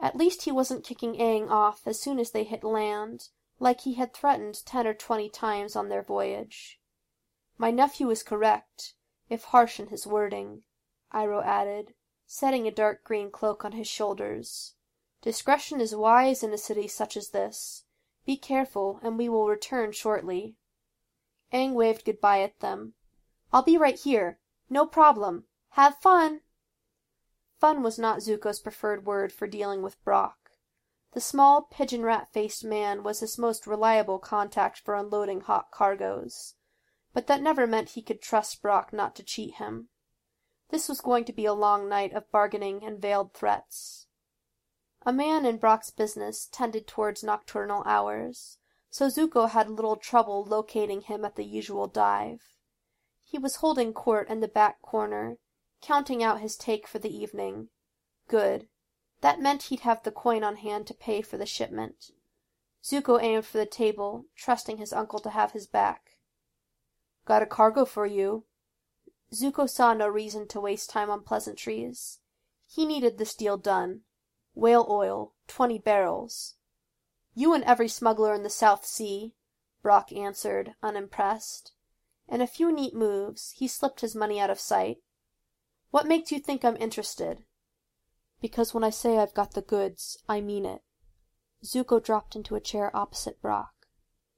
At 0.00 0.16
least 0.16 0.42
he 0.42 0.50
wasn't 0.50 0.84
kicking 0.84 1.14
Aang 1.14 1.48
off 1.48 1.86
as 1.86 2.00
soon 2.00 2.18
as 2.18 2.32
they 2.32 2.42
hit 2.42 2.64
land, 2.64 3.28
like 3.60 3.82
he 3.82 3.94
had 3.94 4.12
threatened 4.12 4.64
ten 4.64 4.86
or 4.86 4.94
twenty 4.94 5.28
times 5.28 5.76
on 5.76 5.88
their 5.88 6.02
voyage. 6.02 6.80
My 7.58 7.70
nephew 7.70 8.10
is 8.10 8.22
correct, 8.22 8.94
if 9.28 9.44
harsh 9.44 9.78
in 9.78 9.88
his 9.88 10.06
wording. 10.06 10.62
Iroh 11.12 11.44
added, 11.44 11.94
setting 12.26 12.66
a 12.66 12.70
dark 12.70 13.04
green 13.04 13.30
cloak 13.30 13.64
on 13.64 13.72
his 13.72 13.86
shoulders. 13.86 14.74
Discretion 15.20 15.80
is 15.80 15.94
wise 15.94 16.42
in 16.42 16.52
a 16.52 16.58
city 16.58 16.88
such 16.88 17.16
as 17.16 17.28
this. 17.28 17.84
Be 18.24 18.36
careful, 18.36 18.98
and 19.02 19.18
we 19.18 19.28
will 19.28 19.46
return 19.46 19.92
shortly. 19.92 20.56
Aang 21.52 21.74
waved 21.74 22.04
goodbye 22.04 22.40
at 22.40 22.60
them. 22.60 22.94
I'll 23.52 23.62
be 23.62 23.76
right 23.76 23.98
here. 23.98 24.38
No 24.70 24.86
problem. 24.86 25.44
Have 25.70 25.96
fun! 25.96 26.40
Fun 27.58 27.82
was 27.82 27.98
not 27.98 28.20
Zuko's 28.20 28.60
preferred 28.60 29.04
word 29.04 29.32
for 29.32 29.46
dealing 29.46 29.82
with 29.82 30.02
Brock. 30.02 30.39
The 31.12 31.20
small, 31.20 31.62
pigeon 31.62 32.02
rat 32.02 32.32
faced 32.32 32.64
man 32.64 33.02
was 33.02 33.20
his 33.20 33.36
most 33.36 33.66
reliable 33.66 34.18
contact 34.18 34.78
for 34.78 34.94
unloading 34.94 35.40
hot 35.40 35.70
cargoes. 35.70 36.54
But 37.12 37.26
that 37.26 37.42
never 37.42 37.66
meant 37.66 37.90
he 37.90 38.02
could 38.02 38.22
trust 38.22 38.62
Brock 38.62 38.92
not 38.92 39.16
to 39.16 39.24
cheat 39.24 39.54
him. 39.54 39.88
This 40.68 40.88
was 40.88 41.00
going 41.00 41.24
to 41.24 41.32
be 41.32 41.46
a 41.46 41.52
long 41.52 41.88
night 41.88 42.12
of 42.12 42.30
bargaining 42.30 42.84
and 42.84 43.02
veiled 43.02 43.34
threats. 43.34 44.06
A 45.02 45.12
man 45.12 45.44
in 45.44 45.56
Brock's 45.56 45.90
business 45.90 46.46
tended 46.46 46.86
towards 46.86 47.24
nocturnal 47.24 47.82
hours, 47.86 48.58
so 48.90 49.08
Zuko 49.08 49.48
had 49.48 49.68
little 49.68 49.96
trouble 49.96 50.44
locating 50.44 51.00
him 51.00 51.24
at 51.24 51.34
the 51.34 51.44
usual 51.44 51.88
dive. 51.88 52.42
He 53.24 53.38
was 53.38 53.56
holding 53.56 53.92
court 53.92 54.28
in 54.28 54.40
the 54.40 54.48
back 54.48 54.80
corner, 54.82 55.38
counting 55.80 56.22
out 56.22 56.40
his 56.40 56.56
take 56.56 56.86
for 56.86 57.00
the 57.00 57.16
evening. 57.16 57.70
Good. 58.28 58.68
That 59.20 59.40
meant 59.40 59.64
he'd 59.64 59.80
have 59.80 60.02
the 60.02 60.10
coin 60.10 60.42
on 60.42 60.56
hand 60.56 60.86
to 60.86 60.94
pay 60.94 61.22
for 61.22 61.36
the 61.36 61.46
shipment. 61.46 62.10
Zuko 62.82 63.20
aimed 63.20 63.44
for 63.44 63.58
the 63.58 63.66
table, 63.66 64.26
trusting 64.36 64.78
his 64.78 64.92
uncle 64.92 65.18
to 65.20 65.30
have 65.30 65.52
his 65.52 65.66
back. 65.66 66.16
Got 67.26 67.42
a 67.42 67.46
cargo 67.46 67.84
for 67.84 68.06
you, 68.06 68.44
Zuko 69.32 69.68
saw 69.68 69.94
no 69.94 70.08
reason 70.08 70.48
to 70.48 70.60
waste 70.60 70.90
time 70.90 71.08
on 71.08 71.22
pleasantries. 71.22 72.18
He 72.66 72.84
needed 72.84 73.16
this 73.18 73.34
deal 73.34 73.56
done. 73.56 74.00
Whale 74.54 74.86
oil, 74.88 75.34
twenty 75.46 75.78
barrels. 75.78 76.56
You 77.34 77.54
and 77.54 77.62
every 77.64 77.88
smuggler 77.88 78.34
in 78.34 78.42
the 78.42 78.50
South 78.50 78.84
Sea, 78.84 79.34
Brock 79.82 80.12
answered, 80.12 80.74
unimpressed. 80.82 81.72
In 82.28 82.40
a 82.40 82.46
few 82.46 82.72
neat 82.72 82.94
moves, 82.94 83.52
he 83.56 83.68
slipped 83.68 84.00
his 84.00 84.16
money 84.16 84.40
out 84.40 84.50
of 84.50 84.58
sight. 84.58 84.98
What 85.90 86.06
makes 86.06 86.32
you 86.32 86.40
think 86.40 86.64
I'm 86.64 86.76
interested? 86.76 87.44
Because 88.40 88.72
when 88.72 88.84
I 88.84 88.90
say 88.90 89.18
I've 89.18 89.34
got 89.34 89.52
the 89.52 89.62
goods, 89.62 90.22
I 90.28 90.40
mean 90.40 90.64
it. 90.64 90.82
Zuko 91.64 92.02
dropped 92.02 92.34
into 92.34 92.54
a 92.54 92.60
chair 92.60 92.94
opposite 92.96 93.40
Brock. 93.42 93.86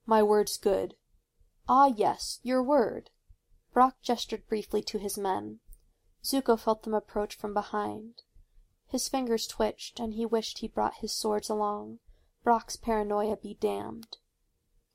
My 0.07 0.23
word's 0.23 0.57
good. 0.57 0.97
Ah, 1.69 1.87
yes, 1.87 2.41
your 2.43 2.63
word. 2.63 3.11
Brock 3.73 3.97
gestured 4.03 4.47
briefly 4.49 4.83
to 4.83 4.99
his 4.99 5.17
men. 5.17 5.61
Zuko 6.25 6.59
felt 6.59 6.83
them 6.83 6.95
approach 6.95 7.37
from 7.37 7.55
behind. 7.55 8.23
His 8.89 9.09
fingers 9.09 9.47
twitched, 9.47 10.01
and 10.01 10.15
he 10.15 10.27
wished 10.27 10.59
he 10.59 10.69
brought 10.69 10.97
his 10.97 11.15
swords 11.15 11.49
along. 11.49 12.01
Brock's 12.45 12.77
paranoia 12.77 13.37
be 13.37 13.55
damned. 13.55 14.19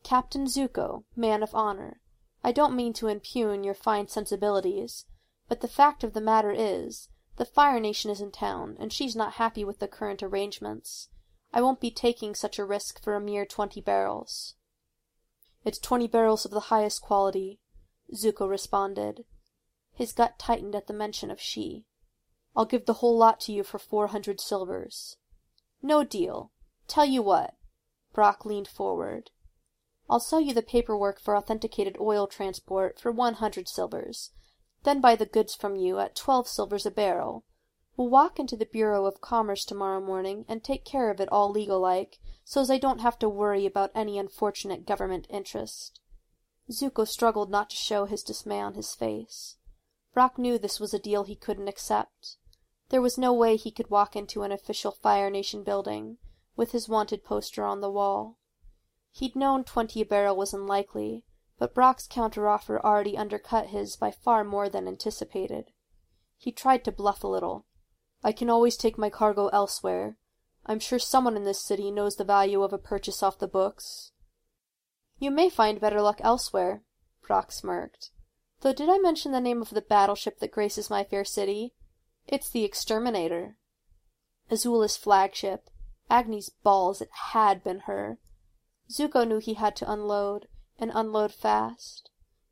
Captain 0.03 0.45
Zuko, 0.45 1.05
man 1.15 1.41
of 1.41 1.55
honor, 1.55 2.01
I 2.43 2.51
don't 2.51 2.75
mean 2.75 2.93
to 2.93 3.07
impugn 3.07 3.63
your 3.63 3.73
fine 3.73 4.07
sensibilities, 4.07 5.05
But 5.47 5.61
the 5.61 5.67
fact 5.67 6.03
of 6.03 6.13
the 6.13 6.21
matter 6.21 6.51
is, 6.51 7.09
the 7.37 7.45
Fire 7.45 7.79
Nation 7.79 8.09
is 8.09 8.19
in 8.19 8.31
town, 8.31 8.75
and 8.79 8.91
she's 8.91 9.15
not 9.15 9.33
happy 9.33 9.63
with 9.63 9.77
the 9.77 9.87
current 9.87 10.23
arrangements. 10.23 11.09
I 11.53 11.61
won't 11.61 11.79
be 11.79 11.91
taking 11.91 12.33
such 12.33 12.57
a 12.57 12.65
risk 12.65 12.99
for 12.99 13.13
a 13.13 13.21
mere 13.21 13.45
twenty 13.45 13.79
barrels." 13.79 14.55
"It's 15.63 15.77
twenty 15.77 16.07
barrels 16.07 16.45
of 16.45 16.51
the 16.51 16.71
highest 16.71 17.03
quality," 17.03 17.59
Zuko 18.11 18.49
responded. 18.49 19.23
His 19.93 20.13
gut 20.13 20.39
tightened 20.39 20.73
at 20.73 20.87
the 20.87 20.93
mention 20.93 21.29
of 21.29 21.39
she. 21.39 21.85
"I'll 22.55 22.65
give 22.65 22.87
the 22.87 23.01
whole 23.01 23.15
lot 23.15 23.39
to 23.41 23.51
you 23.51 23.63
for 23.63 23.77
four 23.77 24.07
hundred 24.07 24.41
silvers." 24.41 25.17
"No 25.79 26.03
deal. 26.03 26.51
Tell 26.87 27.05
you 27.05 27.21
what." 27.21 27.55
Brock 28.13 28.45
leaned 28.45 28.67
forward. 28.67 29.29
"I'll 30.09 30.19
sell 30.19 30.41
you 30.41 30.55
the 30.55 30.63
paperwork 30.63 31.19
for 31.19 31.37
authenticated 31.37 31.97
oil 31.99 32.25
transport 32.25 32.99
for 32.99 33.11
one 33.11 33.35
hundred 33.35 33.67
silvers 33.67 34.31
then 34.87 35.01
buy 35.01 35.17
the 35.17 35.25
goods 35.25 35.53
from 35.53 35.75
you 35.75 35.99
at 35.99 36.15
twelve 36.15 36.47
silvers 36.47 36.85
a 36.85 36.91
barrel. 36.91 37.43
We'll 37.97 38.07
walk 38.07 38.39
into 38.39 38.55
the 38.55 38.65
Bureau 38.65 39.05
of 39.05 39.19
Commerce 39.19 39.65
tomorrow 39.65 39.99
morning 39.99 40.45
and 40.47 40.63
take 40.63 40.85
care 40.85 41.11
of 41.11 41.19
it 41.19 41.27
all 41.29 41.51
legal 41.51 41.77
like, 41.77 42.19
so's 42.45 42.71
I 42.71 42.77
don't 42.77 43.01
have 43.01 43.19
to 43.19 43.27
worry 43.27 43.65
about 43.65 43.91
any 43.93 44.17
unfortunate 44.17 44.85
government 44.85 45.27
interest." 45.29 45.99
Zuko 46.71 47.05
struggled 47.05 47.51
not 47.51 47.69
to 47.71 47.75
show 47.75 48.05
his 48.05 48.23
dismay 48.23 48.61
on 48.61 48.75
his 48.75 48.95
face. 48.95 49.57
Brock 50.13 50.37
knew 50.37 50.57
this 50.57 50.79
was 50.79 50.93
a 50.93 50.99
deal 50.99 51.25
he 51.25 51.35
couldn't 51.35 51.67
accept. 51.67 52.37
There 52.87 53.01
was 53.01 53.17
no 53.17 53.33
way 53.33 53.57
he 53.57 53.71
could 53.71 53.89
walk 53.89 54.15
into 54.15 54.43
an 54.43 54.53
official 54.53 54.91
Fire 54.91 55.29
Nation 55.29 55.63
building, 55.63 56.17
with 56.55 56.71
his 56.71 56.87
wanted 56.87 57.25
poster 57.25 57.65
on 57.65 57.81
the 57.81 57.91
wall. 57.91 58.37
He'd 59.11 59.35
known 59.35 59.65
twenty 59.65 59.99
a 59.99 60.05
barrel 60.05 60.37
was 60.37 60.53
unlikely, 60.53 61.25
but 61.59 61.73
Brock's 61.73 62.07
counteroffer 62.07 62.79
already 62.79 63.17
undercut 63.17 63.67
his 63.67 63.95
by 63.95 64.11
far 64.11 64.43
more 64.43 64.69
than 64.69 64.87
anticipated. 64.87 65.71
He 66.37 66.51
tried 66.51 66.83
to 66.85 66.91
bluff 66.91 67.23
a 67.23 67.27
little. 67.27 67.65
"I 68.23 68.31
can 68.31 68.49
always 68.49 68.77
take 68.77 68.97
my 68.97 69.09
cargo 69.09 69.47
elsewhere. 69.47 70.17
I'm 70.65 70.79
sure 70.79 70.99
someone 70.99 71.35
in 71.35 71.45
this 71.45 71.61
city 71.61 71.89
knows 71.89 72.15
the 72.15 72.23
value 72.23 72.61
of 72.61 72.73
a 72.73 72.77
purchase 72.77 73.23
off 73.23 73.39
the 73.39 73.47
books." 73.47 74.11
"You 75.17 75.31
may 75.31 75.49
find 75.49 75.81
better 75.81 76.01
luck 76.01 76.19
elsewhere," 76.21 76.83
Brock 77.25 77.51
smirked. 77.51 78.11
"Though 78.61 78.73
did 78.73 78.89
I 78.89 78.97
mention 78.97 79.31
the 79.31 79.41
name 79.41 79.61
of 79.61 79.71
the 79.71 79.81
battleship 79.81 80.39
that 80.39 80.51
graces 80.51 80.89
my 80.89 81.03
fair 81.03 81.25
city? 81.25 81.73
It's 82.27 82.49
the 82.49 82.63
Exterminator." 82.63 83.57
Azula's 84.51 84.97
flagship. 84.97 85.69
Agni's 86.09 86.49
balls, 86.49 87.01
it 87.01 87.09
had 87.31 87.63
been 87.63 87.81
her. 87.81 88.19
Zuko 88.89 89.27
knew 89.27 89.39
he 89.39 89.55
had 89.55 89.75
to 89.77 89.91
unload 89.91 90.47
and 90.79 90.91
unload 90.93 91.33
fast, 91.33 92.09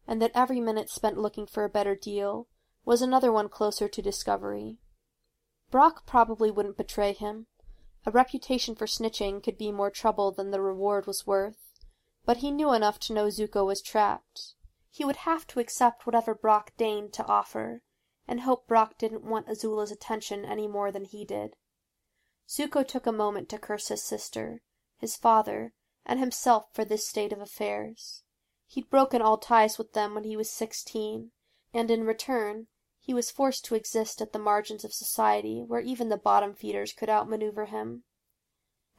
and 0.07 0.21
that 0.21 0.31
every 0.33 0.59
minute 0.59 0.89
spent 0.89 1.17
looking 1.17 1.45
for 1.45 1.63
a 1.63 1.69
better 1.69 1.95
deal 1.95 2.47
was 2.83 3.01
another 3.01 3.31
one 3.31 3.49
closer 3.49 3.87
to 3.87 4.01
discovery. 4.01 4.79
Brock 5.71 6.05
probably 6.05 6.51
wouldn't 6.51 6.77
betray 6.77 7.13
him. 7.13 7.47
A 8.05 8.11
reputation 8.11 8.75
for 8.75 8.85
snitching 8.85 9.43
could 9.43 9.57
be 9.57 9.71
more 9.71 9.89
trouble 9.89 10.31
than 10.31 10.51
the 10.51 10.61
reward 10.61 11.07
was 11.07 11.25
worth, 11.25 11.73
but 12.25 12.37
he 12.37 12.51
knew 12.51 12.73
enough 12.73 12.99
to 12.99 13.13
know 13.13 13.27
Zuko 13.27 13.65
was 13.65 13.81
trapped. 13.81 14.53
He 14.89 15.03
would 15.03 15.17
have 15.17 15.45
to 15.47 15.59
accept 15.59 16.05
whatever 16.05 16.33
Brock 16.33 16.71
deigned 16.77 17.13
to 17.13 17.25
offer, 17.25 17.81
and 18.27 18.41
hope 18.41 18.67
Brock 18.67 18.97
didn't 18.97 19.23
want 19.23 19.47
Azula's 19.47 19.91
attention 19.91 20.45
any 20.45 20.67
more 20.67 20.91
than 20.91 21.05
he 21.05 21.25
did. 21.25 21.55
Zuko 22.47 22.87
took 22.87 23.07
a 23.07 23.11
moment 23.11 23.49
to 23.49 23.57
curse 23.57 23.87
his 23.87 24.03
sister, 24.03 24.61
his 24.97 25.15
father, 25.17 25.73
and 26.05 26.19
himself 26.19 26.65
for 26.73 26.85
this 26.85 27.07
state 27.07 27.33
of 27.33 27.41
affairs. 27.41 28.23
He'd 28.67 28.89
broken 28.89 29.21
all 29.21 29.37
ties 29.37 29.77
with 29.77 29.93
them 29.93 30.13
when 30.13 30.23
he 30.23 30.37
was 30.37 30.49
sixteen, 30.49 31.31
and 31.73 31.89
in 31.89 32.03
return 32.03 32.67
he 32.99 33.13
was 33.13 33.31
forced 33.31 33.65
to 33.65 33.75
exist 33.75 34.21
at 34.21 34.33
the 34.33 34.39
margins 34.39 34.83
of 34.83 34.93
society 34.93 35.63
where 35.65 35.81
even 35.81 36.09
the 36.09 36.17
bottom 36.17 36.53
feeders 36.53 36.93
could 36.93 37.09
outmaneuver 37.09 37.65
him. 37.65 38.03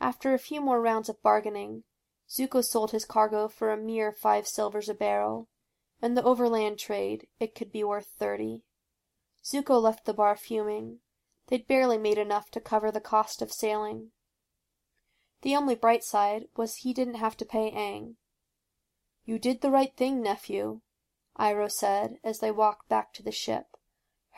After 0.01 0.33
a 0.33 0.39
few 0.39 0.61
more 0.61 0.81
rounds 0.81 1.09
of 1.09 1.23
bargaining, 1.23 1.85
Zuko 2.29 2.63
sold 2.63 2.91
his 2.91 3.05
cargo 3.05 3.49
for 3.49 3.71
a 3.71 3.77
mere 3.77 4.13
five 4.13 4.47
silvers 4.47 4.89
a 4.89 4.95
barrel. 4.95 5.49
In 6.03 6.15
the 6.15 6.23
overland 6.23 6.79
trade 6.79 7.27
it 7.41 7.55
could 7.55 7.73
be 7.73 7.83
worth 7.83 8.09
thirty. 8.19 8.63
Zuko 9.45 9.81
left 9.81 10.05
the 10.05 10.15
bar 10.15 10.37
fuming. 10.37 10.99
They'd 11.49 11.69
barely 11.69 11.99
made 11.99 12.19
enough 12.19 12.51
to 12.51 12.61
cover 12.61 12.91
the 12.91 13.01
cost 13.01 13.41
of 13.41 13.53
sailing. 13.53 14.11
The 15.47 15.55
only 15.55 15.76
bright 15.76 16.03
side 16.03 16.49
was 16.57 16.79
he 16.79 16.93
didn't 16.93 17.23
have 17.23 17.37
to 17.37 17.45
pay 17.45 17.71
Aang. 17.71 18.17
"You 19.25 19.38
did 19.38 19.61
the 19.61 19.71
right 19.71 19.97
thing, 19.97 20.21
nephew," 20.21 20.81
Iroh 21.38 21.71
said 21.71 22.19
as 22.25 22.41
they 22.41 22.50
walked 22.50 22.88
back 22.88 23.12
to 23.12 23.23
the 23.23 23.31
ship, 23.31 23.76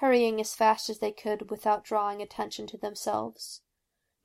hurrying 0.01 0.39
as 0.39 0.55
fast 0.55 0.91
as 0.91 0.99
they 0.99 1.13
could 1.13 1.49
without 1.49 1.83
drawing 1.83 2.21
attention 2.21 2.67
to 2.67 2.77
themselves. 2.77 3.63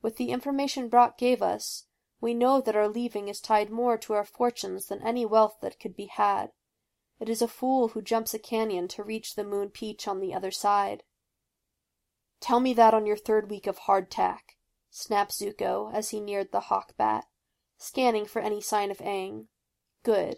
"With 0.02 0.18
the 0.18 0.32
information 0.32 0.90
Brock 0.90 1.18
gave 1.18 1.42
us, 1.42 1.88
we 2.20 2.34
know 2.34 2.60
that 2.60 2.75
our 2.75 2.90
leaving 2.90 3.30
is 3.30 3.40
tied 3.40 3.70
more 3.70 3.98
to 4.00 4.12
our 4.16 4.25
fortunes 4.25 4.88
than 4.88 5.02
any 5.04 5.25
wealth 5.25 5.62
that 5.62 5.80
could 5.80 5.96
be 5.96 6.08
had. 6.08 6.52
It 7.18 7.30
is 7.30 7.42
a 7.42 7.48
fool 7.48 7.88
who 7.88 8.02
jumps 8.02 8.34
a 8.34 8.40
canyon 8.40 8.90
to 8.90 9.06
reach 9.06 9.36
the 9.36 9.46
Moon 9.46 9.70
Peach 9.70 10.06
on 10.06 10.20
the 10.20 10.34
other 10.34 10.52
side." 10.52 11.06
"Tell 12.42 12.60
me 12.60 12.74
that 12.74 12.94
on 12.94 13.06
your 13.06 13.16
third 13.16 13.50
week 13.50 13.68
of 13.68 13.80
hardtack 13.88 14.58
snapped 14.96 15.32
Zuko 15.32 15.92
as 15.92 16.12
he 16.12 16.20
neared 16.22 16.52
the 16.52 16.60
Hawk 16.62 16.96
Bat, 16.98 17.26
scanning 17.78 18.26
for 18.26 18.40
any 18.40 18.62
sign 18.62 18.92
of 18.92 19.00
Aang. 19.00 19.48
Good. 20.04 20.38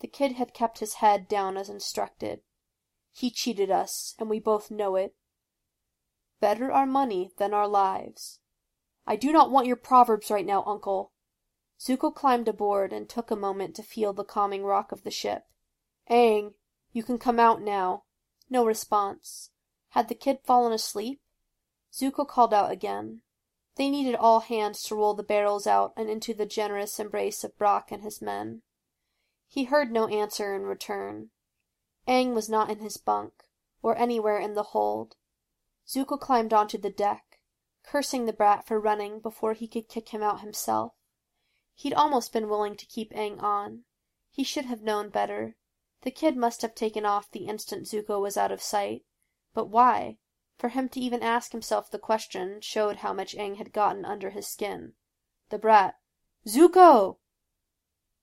The 0.00 0.08
kid 0.08 0.32
had 0.32 0.52
kept 0.52 0.80
his 0.80 0.94
head 0.94 1.28
down 1.28 1.56
as 1.56 1.68
instructed. 1.68 2.40
He 3.12 3.30
cheated 3.30 3.70
us, 3.70 4.16
and 4.18 4.28
we 4.28 4.40
both 4.40 4.72
know 4.72 4.96
it. 4.96 5.14
Better 6.40 6.72
our 6.72 6.84
money 6.84 7.30
than 7.38 7.54
our 7.54 7.68
lives. 7.68 8.40
I 9.06 9.14
do 9.14 9.30
not 9.30 9.52
want 9.52 9.68
your 9.68 9.76
proverbs 9.76 10.30
right 10.30 10.44
now, 10.44 10.64
uncle. 10.66 11.12
Zuko 11.78 12.12
climbed 12.12 12.48
aboard 12.48 12.92
and 12.92 13.08
took 13.08 13.30
a 13.30 13.36
moment 13.36 13.76
to 13.76 13.84
feel 13.84 14.12
the 14.12 14.24
calming 14.24 14.64
rock 14.64 14.90
of 14.90 15.04
the 15.04 15.10
ship. 15.12 15.44
Aang, 16.10 16.54
you 16.90 17.04
can 17.04 17.18
come 17.18 17.38
out 17.38 17.62
now. 17.62 18.02
No 18.50 18.66
response. 18.66 19.50
Had 19.90 20.08
the 20.08 20.16
kid 20.16 20.40
fallen 20.42 20.72
asleep? 20.72 21.20
Zuko 21.92 22.26
called 22.26 22.52
out 22.52 22.72
again. 22.72 23.20
They 23.76 23.88
needed 23.88 24.14
all 24.14 24.40
hands 24.40 24.82
to 24.84 24.94
roll 24.94 25.14
the 25.14 25.22
barrels 25.22 25.66
out 25.66 25.92
and 25.96 26.10
into 26.10 26.34
the 26.34 26.46
generous 26.46 27.00
embrace 27.00 27.42
of 27.42 27.56
Brock 27.56 27.90
and 27.90 28.02
his 28.02 28.20
men. 28.20 28.62
He 29.48 29.64
heard 29.64 29.90
no 29.90 30.08
answer 30.08 30.54
in 30.54 30.62
return. 30.62 31.30
Aang 32.06 32.34
was 32.34 32.48
not 32.48 32.70
in 32.70 32.80
his 32.80 32.96
bunk, 32.96 33.44
or 33.82 33.96
anywhere 33.96 34.38
in 34.38 34.54
the 34.54 34.62
hold. 34.62 35.16
Zuko 35.86 36.18
climbed 36.18 36.52
onto 36.52 36.78
the 36.78 36.90
deck, 36.90 37.40
cursing 37.82 38.26
the 38.26 38.32
brat 38.32 38.66
for 38.66 38.80
running 38.80 39.20
before 39.20 39.54
he 39.54 39.68
could 39.68 39.88
kick 39.88 40.10
him 40.10 40.22
out 40.22 40.40
himself. 40.40 40.94
He'd 41.74 41.94
almost 41.94 42.32
been 42.32 42.48
willing 42.48 42.76
to 42.76 42.86
keep 42.86 43.12
Aang 43.12 43.42
on. 43.42 43.84
He 44.30 44.44
should 44.44 44.66
have 44.66 44.82
known 44.82 45.08
better. 45.10 45.56
The 46.02 46.10
kid 46.10 46.36
must 46.36 46.62
have 46.62 46.74
taken 46.74 47.06
off 47.06 47.30
the 47.30 47.46
instant 47.46 47.86
Zuko 47.86 48.20
was 48.20 48.36
out 48.36 48.52
of 48.52 48.62
sight. 48.62 49.04
But 49.54 49.66
why? 49.66 50.18
For 50.62 50.68
him 50.68 50.88
to 50.90 51.00
even 51.00 51.24
ask 51.24 51.50
himself 51.50 51.90
the 51.90 51.98
question 51.98 52.60
showed 52.60 52.98
how 52.98 53.12
much 53.12 53.34
Aang 53.34 53.56
had 53.56 53.72
gotten 53.72 54.04
under 54.04 54.30
his 54.30 54.46
skin. 54.46 54.94
The 55.48 55.58
brat 55.58 55.98
"Zuko!" 56.46 57.18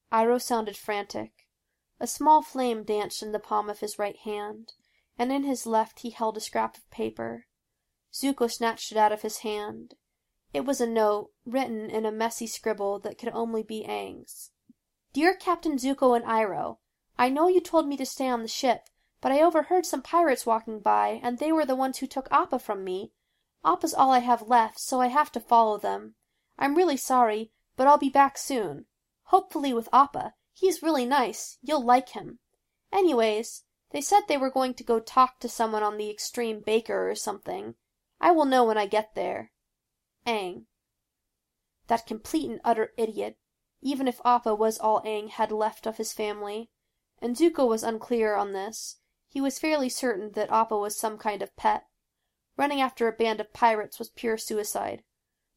Iroh 0.10 0.42
sounded 0.42 0.78
frantic. 0.78 1.50
A 2.00 2.08
small 2.08 2.42
flame 2.42 2.86
danced 2.86 3.22
in 3.22 3.34
the 3.34 3.42
palm 3.42 3.70
of 3.70 3.82
his 3.82 4.00
right 4.00 4.16
hand, 4.16 4.76
and 5.18 5.34
in 5.34 5.44
his 5.44 5.66
left 5.66 6.00
he 6.00 6.12
held 6.12 6.38
a 6.38 6.40
scrap 6.40 6.78
of 6.78 6.90
paper. 6.90 7.46
Zuko 8.14 8.48
snatched 8.50 8.94
it 8.94 8.98
out 8.98 9.12
of 9.12 9.24
his 9.24 9.40
hand. 9.40 9.96
It 10.54 10.62
was 10.62 10.80
a 10.80 10.88
note, 10.88 11.34
written 11.44 11.90
in 11.90 12.06
a 12.06 12.10
messy 12.10 12.48
scribble 12.48 13.00
that 13.00 13.18
could 13.18 13.34
only 13.34 13.64
be 13.64 13.84
Aang's. 13.84 14.52
Dear 15.12 15.36
Captain 15.36 15.78
Zuko 15.78 16.16
and 16.16 16.24
Iroh, 16.24 16.78
I 17.18 17.28
know 17.28 17.50
you 17.50 17.60
told 17.60 17.86
me 17.86 17.98
to 17.98 18.06
stay 18.06 18.30
on 18.30 18.44
the 18.44 18.48
ship, 18.48 18.90
but 19.22 19.32
I 19.32 19.42
overheard 19.42 19.86
some 19.86 20.02
pirates 20.02 20.46
walking 20.46 20.80
by, 20.80 21.20
and 21.22 21.38
they 21.38 21.52
were 21.52 21.66
the 21.66 21.76
ones 21.76 21.98
who 21.98 22.08
took 22.08 22.28
Appa 22.32 22.60
from 22.60 22.84
me. 22.84 23.12
Appa's 23.66 23.94
all 23.94 24.12
I 24.12 24.20
have 24.20 24.48
left, 24.48 24.80
so 24.80 25.02
I 25.02 25.08
have 25.08 25.32
to 25.34 25.40
follow 25.40 25.78
them. 25.78 26.16
I'm 26.58 26.76
really 26.76 26.98
sorry, 26.98 27.52
but 27.76 27.88
I'll 27.88 27.98
be 27.98 28.10
back 28.10 28.38
soon. 28.38 28.86
Hopefully 29.24 29.74
with 29.74 29.90
Appa. 29.92 30.34
He's 30.54 30.84
really 30.84 31.06
nice. 31.06 31.58
You'll 31.62 31.84
like 31.84 32.10
him. 32.10 32.40
Anyways, 32.92 33.64
they 33.92 34.02
said 34.02 34.22
they 34.28 34.38
were 34.38 34.52
going 34.52 34.74
to 34.76 34.84
go 34.84 35.00
talk 35.00 35.40
to 35.40 35.50
someone 35.50 35.84
on 35.84 35.98
the 35.98 36.10
Extreme 36.10 36.62
Baker 36.62 37.10
or 37.10 37.16
something. 37.16 37.76
I 38.22 38.32
will 38.32 38.46
know 38.46 38.64
when 38.64 38.78
I 38.78 38.86
get 38.86 39.16
there. 39.16 39.52
Aang. 40.26 40.66
That 41.88 42.06
complete 42.06 42.50
and 42.50 42.62
utter 42.64 42.94
idiot. 42.98 43.38
Even 43.82 44.08
if 44.08 44.22
Appa 44.26 44.56
was 44.56 44.78
all 44.78 45.02
Aang 45.04 45.30
had 45.30 45.52
left 45.52 45.86
of 45.86 45.98
his 45.98 46.14
family. 46.14 46.70
And 47.22 47.36
Zuko 47.36 47.68
was 47.68 47.84
unclear 47.84 48.36
on 48.36 48.54
this. 48.54 48.99
He 49.30 49.40
was 49.40 49.60
fairly 49.60 49.90
certain 49.90 50.32
that 50.32 50.52
Appa 50.52 50.76
was 50.76 50.98
some 50.98 51.18
kind 51.18 51.42
of 51.42 51.56
pet. 51.56 51.88
Running 52.58 52.82
after 52.82 53.08
a 53.08 53.14
band 53.14 53.40
of 53.40 53.54
pirates 53.54 54.00
was 54.00 54.10
pure 54.10 54.38
suicide. 54.38 55.04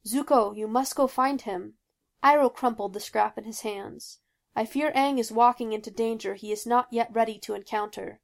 Zuko, 0.06 0.56
you 0.56 0.68
must 0.68 0.94
go 0.94 1.06
find 1.06 1.40
him. 1.40 1.74
Iroh 2.22 2.54
crumpled 2.54 2.92
the 2.92 3.00
scrap 3.00 3.38
in 3.38 3.44
his 3.44 3.62
hands. 3.62 4.18
I 4.54 4.66
fear 4.66 4.92
Aang 4.92 5.18
is 5.18 5.32
walking 5.32 5.72
into 5.72 5.90
danger 5.90 6.34
he 6.34 6.52
is 6.52 6.66
not 6.66 6.92
yet 6.92 7.12
ready 7.12 7.38
to 7.38 7.54
encounter. 7.54 8.20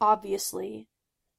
Obviously. 0.00 0.88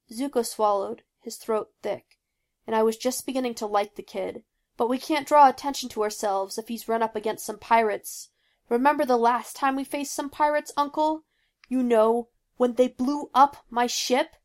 Zuko 0.10 0.46
swallowed, 0.46 1.03
his 1.19 1.36
throat 1.36 1.74
thick. 1.81 2.17
"And 2.65 2.75
I 2.75 2.84
was 2.84 2.98
just 2.98 3.25
beginning 3.25 3.55
to 3.55 3.67
like 3.67 3.96
the 3.96 4.03
kid. 4.03 4.46
But 4.77 4.88
we 4.88 4.98
can't 4.98 5.27
draw 5.27 5.50
attention 5.50 5.89
to 5.89 6.03
ourselves 6.03 6.57
if 6.57 6.69
he's 6.69 6.88
run 6.88 7.03
up 7.03 7.15
against 7.15 7.46
some 7.46 7.60
pirates. 7.60 8.29
Remember 8.69 9.05
the 9.05 9.17
last 9.17 9.55
time 9.55 9.75
we 9.75 9.84
faced 9.84 10.13
some 10.13 10.29
pirates, 10.29 10.72
Uncle? 10.77 11.25
You 11.67 11.84
know, 11.84 12.29
when 12.57 12.73
they 12.73 12.87
blew 12.87 13.29
up 13.33 13.65
my 13.69 13.87
ship?" 13.87 14.35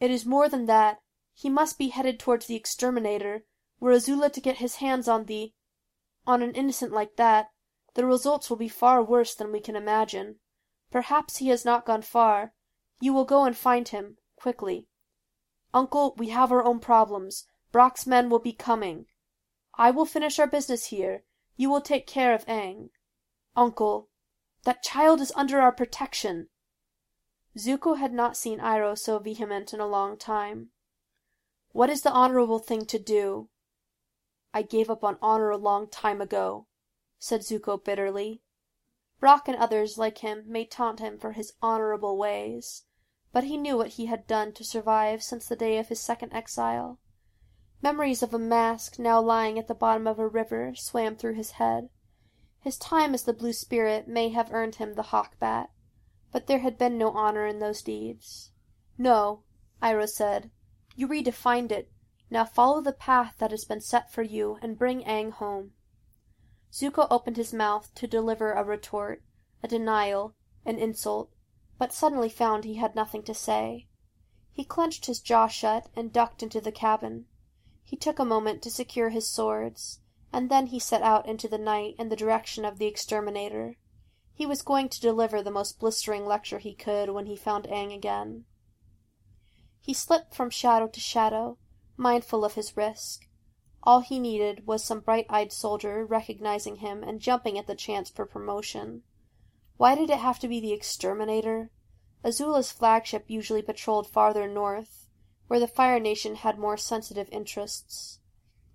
"It 0.00 0.10
is 0.10 0.24
more 0.24 0.48
than 0.48 0.66
that. 0.66 1.02
He 1.34 1.50
must 1.50 1.76
be 1.76 1.88
headed 1.88 2.18
towards 2.18 2.46
the 2.46 2.56
Exterminator. 2.56 3.44
Were 3.80 3.92
Azula 3.92 4.32
to 4.32 4.40
get 4.40 4.56
his 4.56 4.76
hands 4.76 5.06
on 5.08 5.26
the 5.26 5.52
on 6.26 6.42
an 6.42 6.54
innocent 6.54 6.92
like 6.92 7.16
that, 7.16 7.50
the 7.94 8.04
results 8.04 8.50
will 8.50 8.56
be 8.56 8.68
far 8.68 9.02
worse 9.02 9.34
than 9.34 9.50
we 9.50 9.60
can 9.60 9.74
imagine. 9.74 10.38
Perhaps 10.90 11.38
he 11.38 11.48
has 11.48 11.64
not 11.64 11.86
gone 11.86 12.02
far. 12.02 12.54
You 13.00 13.12
will 13.12 13.24
go 13.24 13.44
and 13.44 13.56
find 13.56 13.88
him 13.88 14.18
quickly. 14.36 14.88
Uncle, 15.72 16.14
we 16.16 16.28
have 16.28 16.52
our 16.52 16.64
own 16.64 16.80
problems. 16.80 17.46
Brock's 17.72 18.06
men 18.06 18.28
will 18.30 18.38
be 18.38 18.52
coming. 18.52 19.06
I 19.74 19.90
will 19.90 20.04
finish 20.04 20.38
our 20.38 20.46
business 20.46 20.86
here. 20.86 21.24
You 21.56 21.70
will 21.70 21.80
take 21.80 22.06
care 22.06 22.34
of 22.34 22.46
Aang. 22.46 22.90
Uncle, 23.56 24.08
that 24.64 24.82
child 24.82 25.20
is 25.20 25.32
under 25.34 25.60
our 25.60 25.72
protection." 25.72 26.48
Zuko 27.56 27.94
had 27.96 28.12
not 28.12 28.36
seen 28.36 28.58
Iroh 28.60 28.98
so 28.98 29.18
vehement 29.18 29.72
in 29.72 29.80
a 29.80 29.86
long 29.86 30.18
time. 30.18 30.70
"What 31.72 31.88
is 31.88 32.02
the 32.02 32.12
honorable 32.12 32.58
thing 32.58 32.84
to 32.84 32.98
do?" 32.98 33.48
"I 34.52 34.60
gave 34.60 34.90
up 34.90 35.02
on 35.02 35.16
honor 35.22 35.48
a 35.48 35.56
long 35.56 35.88
time 35.88 36.20
ago," 36.20 36.66
said 37.18 37.40
Zuko 37.40 37.82
bitterly. 37.82 38.42
Brock 39.18 39.48
and 39.48 39.56
others 39.56 39.96
like 39.96 40.18
him 40.18 40.44
may 40.46 40.66
taunt 40.66 41.00
him 41.00 41.18
for 41.18 41.32
his 41.32 41.54
honorable 41.62 42.18
ways, 42.18 42.84
but 43.32 43.44
he 43.44 43.56
knew 43.56 43.78
what 43.78 43.92
he 43.96 44.04
had 44.04 44.26
done 44.26 44.52
to 44.52 44.62
survive 44.62 45.22
since 45.22 45.46
the 45.48 45.56
day 45.56 45.78
of 45.78 45.88
his 45.88 46.00
second 46.00 46.34
exile. 46.34 46.98
Memories 47.80 48.22
of 48.22 48.34
a 48.34 48.38
mask 48.38 48.98
now 48.98 49.22
lying 49.22 49.58
at 49.58 49.68
the 49.68 49.74
bottom 49.74 50.06
of 50.06 50.18
a 50.18 50.28
river 50.28 50.74
swam 50.74 51.16
through 51.16 51.34
his 51.34 51.52
head. 51.52 51.88
His 52.60 52.76
time 52.76 53.14
as 53.14 53.22
the 53.22 53.32
Blue 53.32 53.54
Spirit 53.54 54.06
may 54.06 54.28
have 54.28 54.52
earned 54.52 54.74
him 54.74 54.92
the 54.94 55.04
hawk 55.04 55.38
bat, 55.38 55.70
but 56.30 56.46
there 56.46 56.58
had 56.58 56.76
been 56.76 56.98
no 56.98 57.10
honor 57.12 57.46
in 57.46 57.58
those 57.58 57.80
deeds. 57.80 58.50
"No," 58.98 59.44
Iroh 59.82 60.06
said. 60.06 60.50
"You 60.94 61.08
redefined 61.08 61.72
it. 61.72 61.90
Now 62.28 62.44
follow 62.44 62.82
the 62.82 62.92
path 62.92 63.36
that 63.38 63.50
has 63.50 63.64
been 63.64 63.80
set 63.80 64.12
for 64.12 64.22
you 64.22 64.58
and 64.60 64.78
bring 64.78 65.02
Aang 65.04 65.32
home." 65.32 65.72
Zuko 66.70 67.06
opened 67.10 67.38
his 67.38 67.54
mouth 67.54 67.94
to 67.94 68.06
deliver 68.06 68.52
a 68.52 68.62
retort, 68.62 69.22
a 69.62 69.68
denial, 69.68 70.34
an 70.66 70.78
insult, 70.78 71.30
but 71.78 71.94
suddenly 71.94 72.28
found 72.28 72.64
he 72.64 72.74
had 72.74 72.94
nothing 72.94 73.22
to 73.22 73.32
say. 73.32 73.88
He 74.52 74.64
clenched 74.64 75.06
his 75.06 75.20
jaw 75.20 75.46
shut 75.46 75.88
and 75.96 76.12
ducked 76.12 76.42
into 76.42 76.60
the 76.60 76.72
cabin. 76.72 77.26
He 77.82 77.96
took 77.96 78.18
a 78.18 78.24
moment 78.26 78.60
to 78.64 78.70
secure 78.70 79.08
his 79.08 79.26
swords 79.26 80.00
and 80.32 80.50
then 80.50 80.66
he 80.66 80.78
set 80.78 81.02
out 81.02 81.26
into 81.26 81.48
the 81.48 81.58
night 81.58 81.94
in 81.98 82.10
the 82.10 82.16
direction 82.16 82.64
of 82.64 82.78
the 82.78 82.86
exterminator. 82.86 83.76
He 84.38 84.46
was 84.46 84.62
going 84.62 84.88
to 84.90 85.00
deliver 85.00 85.42
the 85.42 85.50
most 85.50 85.80
blistering 85.80 86.24
lecture 86.24 86.60
he 86.60 86.72
could 86.72 87.10
when 87.10 87.26
he 87.26 87.34
found 87.34 87.64
Aang 87.64 87.92
again. 87.92 88.44
He 89.80 89.92
slipped 89.92 90.32
from 90.32 90.48
shadow 90.48 90.86
to 90.86 91.00
shadow, 91.00 91.58
mindful 91.96 92.44
of 92.44 92.54
his 92.54 92.76
risk. 92.76 93.26
All 93.82 93.98
he 93.98 94.20
needed 94.20 94.64
was 94.64 94.84
some 94.84 95.00
bright 95.00 95.26
eyed 95.28 95.52
soldier 95.52 96.06
recognizing 96.06 96.76
him 96.76 97.02
and 97.02 97.18
jumping 97.18 97.58
at 97.58 97.66
the 97.66 97.74
chance 97.74 98.10
for 98.10 98.24
promotion. 98.24 99.02
Why 99.76 99.96
did 99.96 100.08
it 100.08 100.18
have 100.18 100.38
to 100.38 100.46
be 100.46 100.60
the 100.60 100.72
exterminator? 100.72 101.72
Azula's 102.24 102.70
flagship 102.70 103.24
usually 103.26 103.62
patrolled 103.62 104.06
farther 104.06 104.46
north, 104.46 105.08
where 105.48 105.58
the 105.58 105.66
Fire 105.66 105.98
Nation 105.98 106.36
had 106.36 106.60
more 106.60 106.76
sensitive 106.76 107.28
interests. 107.32 108.20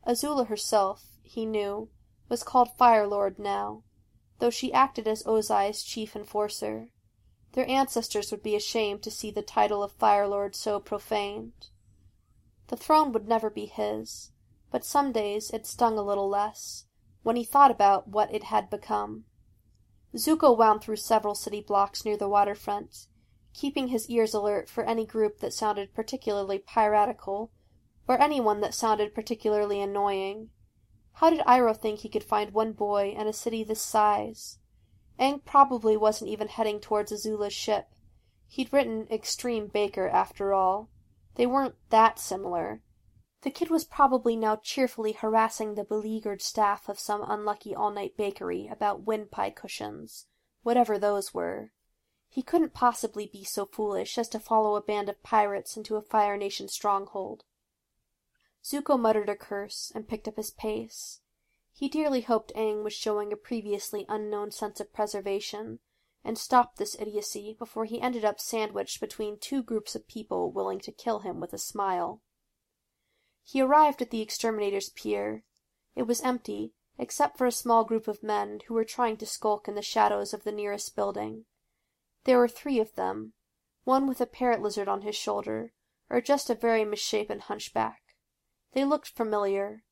Azula 0.06 0.48
herself, 0.48 1.06
he 1.22 1.46
knew, 1.46 1.88
was 2.28 2.44
called 2.44 2.78
Fire 2.78 3.08
Lord 3.08 3.40
now, 3.40 3.84
though 4.40 4.50
she 4.50 4.74
acted 4.74 5.08
as 5.08 5.26
Ozai's 5.26 5.84
chief 5.84 6.16
enforcer. 6.16 6.90
Their 7.54 7.70
ancestors 7.70 8.32
would 8.32 8.44
be 8.44 8.56
ashamed 8.56 9.04
to 9.04 9.12
see 9.12 9.32
the 9.32 9.42
title 9.42 9.84
of 9.84 9.92
Fire 9.92 10.28
Lord 10.28 10.56
so 10.56 10.80
profaned. 10.80 11.70
The 12.68 12.78
throne 12.78 13.12
would 13.12 13.28
never 13.28 13.50
be 13.50 13.66
his, 13.66 14.32
but 14.72 14.86
some 14.86 15.12
days 15.12 15.52
it 15.52 15.68
stung 15.68 15.98
a 15.98 16.02
little 16.02 16.28
less, 16.28 16.86
when 17.22 17.36
he 17.36 17.44
thought 17.44 17.72
about 17.72 18.08
what 18.08 18.34
it 18.34 18.46
had 18.46 18.70
become. 18.70 19.26
Zuko 20.16 20.58
wound 20.58 20.82
through 20.82 20.96
several 20.98 21.36
city 21.36 21.62
blocks 21.62 22.06
near 22.06 22.18
the 22.18 22.28
waterfront, 22.28 23.08
keeping 23.54 23.90
his 23.90 24.10
ears 24.10 24.34
alert 24.34 24.68
for 24.68 24.84
any 24.84 25.06
group 25.06 25.40
that 25.40 25.54
sounded 25.54 25.94
particularly 25.94 26.58
piratical, 26.58 27.52
or 28.08 28.20
anyone 28.20 28.62
that 28.62 28.74
sounded 28.74 29.14
particularly 29.14 29.80
annoying. 29.80 30.50
How 31.14 31.30
did 31.30 31.40
Iroh 31.42 31.78
think 31.78 32.00
he 32.00 32.10
could 32.10 32.24
find 32.24 32.52
one 32.52 32.74
boy 32.74 33.16
in 33.18 33.28
a 33.28 33.34
city 33.34 33.64
this 33.64 33.82
size? 33.82 34.58
Aang 35.20 35.46
probably 35.46 35.96
wasn't 35.96 36.32
even 36.32 36.48
heading 36.48 36.80
towards 36.80 37.12
Azula's 37.12 37.54
ship. 37.54 37.88
He'd 38.48 38.74
written 38.74 39.08
Extreme 39.10 39.68
Baker, 39.68 40.08
after 40.08 40.54
all. 40.54 40.90
They 41.36 41.46
weren't 41.46 41.76
that 41.90 42.20
similar. 42.20 42.82
The 43.42 43.52
kid 43.52 43.70
was 43.70 43.84
probably 43.84 44.36
now 44.36 44.56
cheerfully 44.56 45.12
harassing 45.12 45.76
the 45.76 45.84
beleaguered 45.84 46.42
staff 46.42 46.88
of 46.88 47.00
some 47.00 47.24
unlucky 47.28 47.76
all-night 47.76 48.16
bakery 48.18 48.68
about 48.68 49.06
windpipe 49.06 49.56
cushions, 49.56 50.28
whatever 50.62 50.98
those 50.98 51.34
were. 51.34 51.72
He 52.30 52.42
couldn't 52.42 52.74
possibly 52.74 53.28
be 53.28 53.44
so 53.44 53.66
foolish 53.66 54.18
as 54.18 54.30
to 54.30 54.40
follow 54.40 54.76
a 54.76 54.82
band 54.82 55.10
of 55.10 55.22
pirates 55.22 55.78
into 55.78 55.96
a 55.96 56.02
Fire 56.02 56.38
Nation 56.38 56.68
stronghold. 56.68 57.44
Zuko 58.64 58.98
muttered 58.98 59.30
a 59.30 59.36
curse 59.36 59.92
and 59.94 60.08
picked 60.08 60.28
up 60.28 60.38
his 60.38 60.52
pace. 60.52 61.20
He 61.74 61.90
dearly 61.90 62.22
hoped 62.22 62.54
Aang 62.56 62.84
was 62.84 62.94
showing 62.94 63.34
a 63.34 63.38
previously 63.38 64.06
unknown 64.08 64.52
sense 64.52 64.80
of 64.80 64.94
preservation, 64.94 65.80
and 66.24 66.38
stopped 66.38 66.78
this 66.78 66.96
idiocy 67.00 67.56
before 67.60 67.86
he 67.86 68.00
ended 68.00 68.24
up 68.24 68.40
sandwiched 68.40 69.02
between 69.02 69.38
two 69.38 69.62
groups 69.62 69.96
of 69.96 70.08
people 70.08 70.52
willing 70.52 70.80
to 70.80 70.92
kill 70.92 71.20
him 71.20 71.40
with 71.40 71.52
a 71.52 71.58
smile. 71.58 72.22
He 73.44 73.60
arrived 73.60 74.02
at 74.02 74.10
the 74.12 74.22
exterminator's 74.22 74.90
pier. 74.90 75.44
It 75.96 76.04
was 76.04 76.22
empty, 76.22 76.72
except 76.98 77.38
for 77.38 77.46
a 77.46 77.52
small 77.52 77.84
group 77.84 78.08
of 78.08 78.24
men 78.24 78.62
who 78.68 78.74
were 78.74 78.86
trying 78.86 79.18
to 79.18 79.26
skulk 79.26 79.68
in 79.68 79.76
the 79.76 79.82
shadows 79.82 80.34
of 80.34 80.46
the 80.46 80.52
nearest 80.52 80.96
building. 80.96 81.46
There 82.24 82.38
were 82.38 82.48
three 82.48 82.80
of 82.80 82.96
them, 82.96 83.34
one 83.84 84.08
with 84.08 84.22
a 84.22 84.26
parrot 84.26 84.62
lizard 84.62 84.88
on 84.88 85.02
his 85.02 85.16
shoulder, 85.16 85.74
or 86.10 86.22
just 86.22 86.50
a 86.50 86.56
very 86.56 86.86
misshapen 86.86 87.40
hunchback. 87.40 88.03
They 88.74 88.86
looked 88.86 89.10
familiar. 89.10 89.84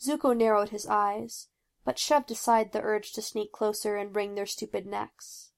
Zuko 0.00 0.36
narrowed 0.36 0.70
his 0.70 0.86
eyes, 0.86 1.48
but 1.84 1.98
shoved 1.98 2.30
aside 2.30 2.72
the 2.72 2.82
urge 2.82 3.12
to 3.12 3.22
sneak 3.22 3.52
closer 3.52 3.96
and 3.96 4.14
wring 4.14 4.34
their 4.34 4.46
stupid 4.46 4.86
necks. 4.86 5.52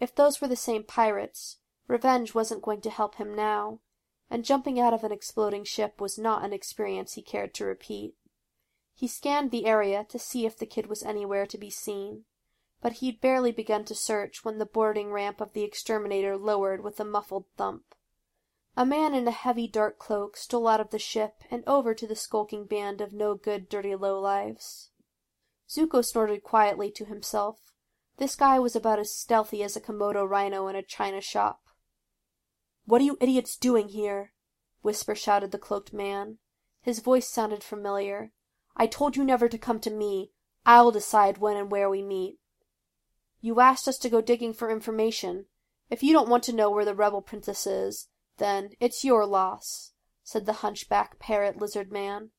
If 0.00 0.14
those 0.14 0.40
were 0.40 0.48
the 0.48 0.56
same 0.56 0.84
pirates, 0.84 1.58
revenge 1.86 2.34
wasn't 2.34 2.62
going 2.62 2.80
to 2.82 2.90
help 2.90 3.16
him 3.16 3.34
now, 3.34 3.80
and 4.30 4.44
jumping 4.44 4.78
out 4.78 4.94
of 4.94 5.04
an 5.04 5.12
exploding 5.12 5.64
ship 5.64 6.00
was 6.00 6.18
not 6.18 6.44
an 6.44 6.52
experience 6.52 7.14
he 7.14 7.22
cared 7.22 7.54
to 7.54 7.64
repeat. 7.64 8.14
He 8.94 9.08
scanned 9.08 9.50
the 9.50 9.66
area 9.66 10.04
to 10.08 10.18
see 10.18 10.44
if 10.44 10.58
the 10.58 10.66
kid 10.66 10.86
was 10.86 11.02
anywhere 11.02 11.46
to 11.46 11.58
be 11.58 11.70
seen, 11.70 12.24
but 12.80 12.94
he'd 12.94 13.20
barely 13.20 13.52
begun 13.52 13.84
to 13.86 13.94
search 13.94 14.44
when 14.44 14.58
the 14.58 14.66
boarding 14.66 15.12
ramp 15.12 15.40
of 15.40 15.52
the 15.52 15.62
exterminator 15.62 16.36
lowered 16.36 16.82
with 16.82 16.98
a 17.00 17.04
muffled 17.04 17.46
thump. 17.56 17.94
A 18.78 18.86
man 18.86 19.12
in 19.12 19.26
a 19.26 19.32
heavy 19.32 19.66
dark 19.66 19.98
cloak 19.98 20.36
stole 20.36 20.68
out 20.68 20.78
of 20.78 20.90
the 20.90 21.00
ship 21.00 21.42
and 21.50 21.64
over 21.66 21.94
to 21.94 22.06
the 22.06 22.14
skulking 22.14 22.64
band 22.64 23.00
of 23.00 23.12
no 23.12 23.34
good 23.34 23.68
dirty 23.68 23.96
lowlives. 23.96 24.90
Zuko 25.68 26.04
snorted 26.04 26.44
quietly 26.44 26.88
to 26.92 27.04
himself. 27.04 27.72
This 28.18 28.36
guy 28.36 28.60
was 28.60 28.76
about 28.76 29.00
as 29.00 29.12
stealthy 29.12 29.64
as 29.64 29.74
a 29.74 29.80
Komodo 29.80 30.24
rhino 30.24 30.68
in 30.68 30.76
a 30.76 30.82
china 30.84 31.20
shop. 31.20 31.62
What 32.84 33.00
are 33.00 33.04
you 33.04 33.18
idiots 33.20 33.56
doing 33.56 33.88
here? 33.88 34.32
Whisper 34.80 35.16
shouted 35.16 35.50
the 35.50 35.58
cloaked 35.58 35.92
man. 35.92 36.38
His 36.80 37.00
voice 37.00 37.28
sounded 37.28 37.64
familiar. 37.64 38.30
I 38.76 38.86
told 38.86 39.16
you 39.16 39.24
never 39.24 39.48
to 39.48 39.58
come 39.58 39.80
to 39.80 39.90
me. 39.90 40.30
I'll 40.64 40.92
decide 40.92 41.38
when 41.38 41.56
and 41.56 41.68
where 41.68 41.90
we 41.90 42.00
meet. 42.00 42.38
You 43.40 43.58
asked 43.58 43.88
us 43.88 43.98
to 43.98 44.08
go 44.08 44.20
digging 44.20 44.54
for 44.54 44.70
information. 44.70 45.46
If 45.90 46.04
you 46.04 46.12
don't 46.12 46.28
want 46.28 46.44
to 46.44 46.52
know 46.52 46.70
where 46.70 46.84
the 46.84 46.94
rebel 46.94 47.22
princess 47.22 47.66
is, 47.66 48.06
then 48.38 48.70
it's 48.80 49.04
your 49.04 49.26
loss, 49.26 49.92
said 50.22 50.46
the 50.46 50.54
hunchback 50.64 51.18
parrot 51.18 51.58
lizard 51.58 51.92
man. 51.92 52.30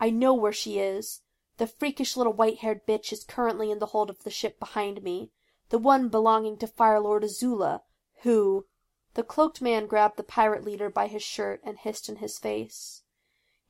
I 0.00 0.10
know 0.10 0.34
where 0.34 0.52
she 0.52 0.78
is. 0.78 1.22
The 1.58 1.66
freakish 1.66 2.16
little 2.16 2.32
white-haired 2.32 2.86
bitch 2.86 3.12
is 3.12 3.22
currently 3.22 3.70
in 3.70 3.80
the 3.80 3.86
hold 3.86 4.08
of 4.08 4.22
the 4.22 4.30
ship 4.30 4.58
behind 4.58 5.02
me, 5.02 5.30
the 5.68 5.78
one 5.78 6.08
belonging 6.08 6.56
to 6.58 6.66
Fire 6.66 7.00
Lord 7.00 7.22
Azula, 7.22 7.82
who 8.22 8.66
The 9.14 9.24
cloaked 9.24 9.60
man 9.60 9.86
grabbed 9.86 10.16
the 10.16 10.22
pirate 10.22 10.64
leader 10.64 10.88
by 10.88 11.08
his 11.08 11.22
shirt 11.22 11.60
and 11.64 11.78
hissed 11.78 12.08
in 12.08 12.16
his 12.16 12.38
face. 12.38 13.02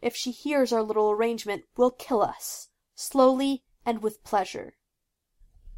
If 0.02 0.14
she 0.14 0.30
hears 0.30 0.72
our 0.72 0.82
little 0.82 1.10
arrangement, 1.10 1.64
will 1.76 1.90
kill 1.90 2.22
us, 2.22 2.68
slowly 2.94 3.64
and 3.84 4.02
with 4.02 4.22
pleasure. 4.22 4.74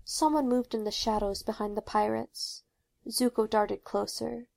Someone 0.05 0.49
moved 0.49 0.75
in 0.75 0.85
the 0.85 0.91
shadows 0.91 1.43
behind 1.43 1.77
the 1.77 1.83
pirates. 1.83 2.65
Zuko 3.09 3.49
darted 3.49 3.85
closer. 3.85 4.49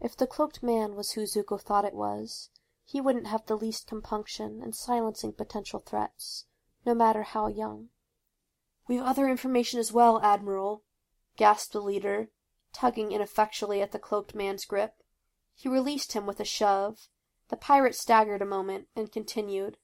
If 0.00 0.16
the 0.16 0.26
cloaked 0.26 0.62
man 0.62 0.94
was 0.94 1.12
who 1.12 1.22
Zuko 1.22 1.60
thought 1.60 1.84
it 1.84 1.94
was, 1.94 2.50
he 2.84 3.00
wouldn't 3.00 3.26
have 3.26 3.46
the 3.46 3.56
least 3.56 3.86
compunction 3.86 4.62
in 4.62 4.72
silencing 4.72 5.32
potential 5.32 5.80
threats, 5.80 6.46
no 6.86 6.94
matter 6.94 7.22
how 7.24 7.48
young. 7.48 7.90
We've 8.86 9.02
other 9.02 9.28
information 9.28 9.80
as 9.80 9.92
well, 9.92 10.20
Admiral, 10.22 10.84
gasped 11.36 11.72
the 11.72 11.82
leader, 11.82 12.30
tugging 12.72 13.12
ineffectually 13.12 13.82
at 13.82 13.92
the 13.92 13.98
cloaked 13.98 14.34
man's 14.34 14.64
grip. 14.64 15.02
He 15.54 15.68
released 15.68 16.12
him 16.12 16.26
with 16.26 16.40
a 16.40 16.44
shove. 16.44 17.08
The 17.48 17.56
pirate 17.56 17.94
staggered 17.94 18.40
a 18.40 18.46
moment, 18.46 18.88
and 18.94 19.10
continued. 19.10 19.78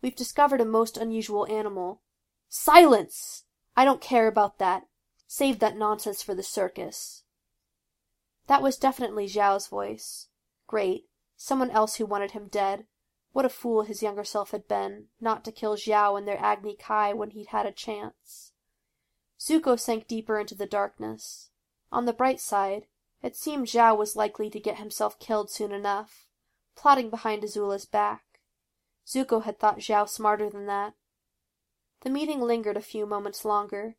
We've 0.00 0.16
discovered 0.16 0.60
a 0.60 0.64
most 0.64 0.96
unusual 0.96 1.46
animal. 1.46 2.02
Silence! 2.48 3.44
I 3.76 3.84
don't 3.84 4.00
care 4.00 4.26
about 4.26 4.58
that. 4.58 4.86
Save 5.26 5.58
that 5.58 5.76
nonsense 5.76 6.22
for 6.22 6.34
the 6.34 6.42
circus. 6.42 7.24
That 8.48 8.62
was 8.62 8.78
definitely 8.78 9.26
Zhao's 9.26 9.68
voice. 9.68 10.28
Great. 10.66 11.04
Someone 11.36 11.70
else 11.70 11.96
who 11.96 12.06
wanted 12.06 12.32
him 12.32 12.48
dead. 12.48 12.86
What 13.32 13.44
a 13.44 13.50
fool 13.50 13.82
his 13.82 14.02
younger 14.02 14.24
self 14.24 14.50
had 14.50 14.66
been, 14.66 15.08
not 15.20 15.44
to 15.44 15.52
kill 15.52 15.76
Zhao 15.76 16.16
and 16.18 16.26
their 16.26 16.40
Agni 16.40 16.74
Kai 16.74 17.12
when 17.12 17.30
he'd 17.30 17.48
had 17.48 17.66
a 17.66 17.72
chance. 17.72 18.52
Zuko 19.38 19.78
sank 19.78 20.08
deeper 20.08 20.40
into 20.40 20.54
the 20.54 20.66
darkness. 20.66 21.50
On 21.92 22.06
the 22.06 22.12
bright 22.12 22.40
side, 22.40 22.86
it 23.22 23.36
seemed 23.36 23.66
Zhao 23.66 23.96
was 23.96 24.16
likely 24.16 24.48
to 24.50 24.58
get 24.58 24.78
himself 24.78 25.18
killed 25.18 25.50
soon 25.50 25.70
enough, 25.70 26.26
plotting 26.74 27.10
behind 27.10 27.44
Azula's 27.44 27.84
back. 27.84 28.40
Zuko 29.06 29.42
had 29.42 29.58
thought 29.58 29.78
Zhao 29.78 30.08
smarter 30.08 30.48
than 30.48 30.66
that. 30.66 30.94
The 32.00 32.10
meeting 32.10 32.40
lingered 32.40 32.78
a 32.78 32.82
few 32.82 33.04
moments 33.04 33.44
longer. 33.44 33.96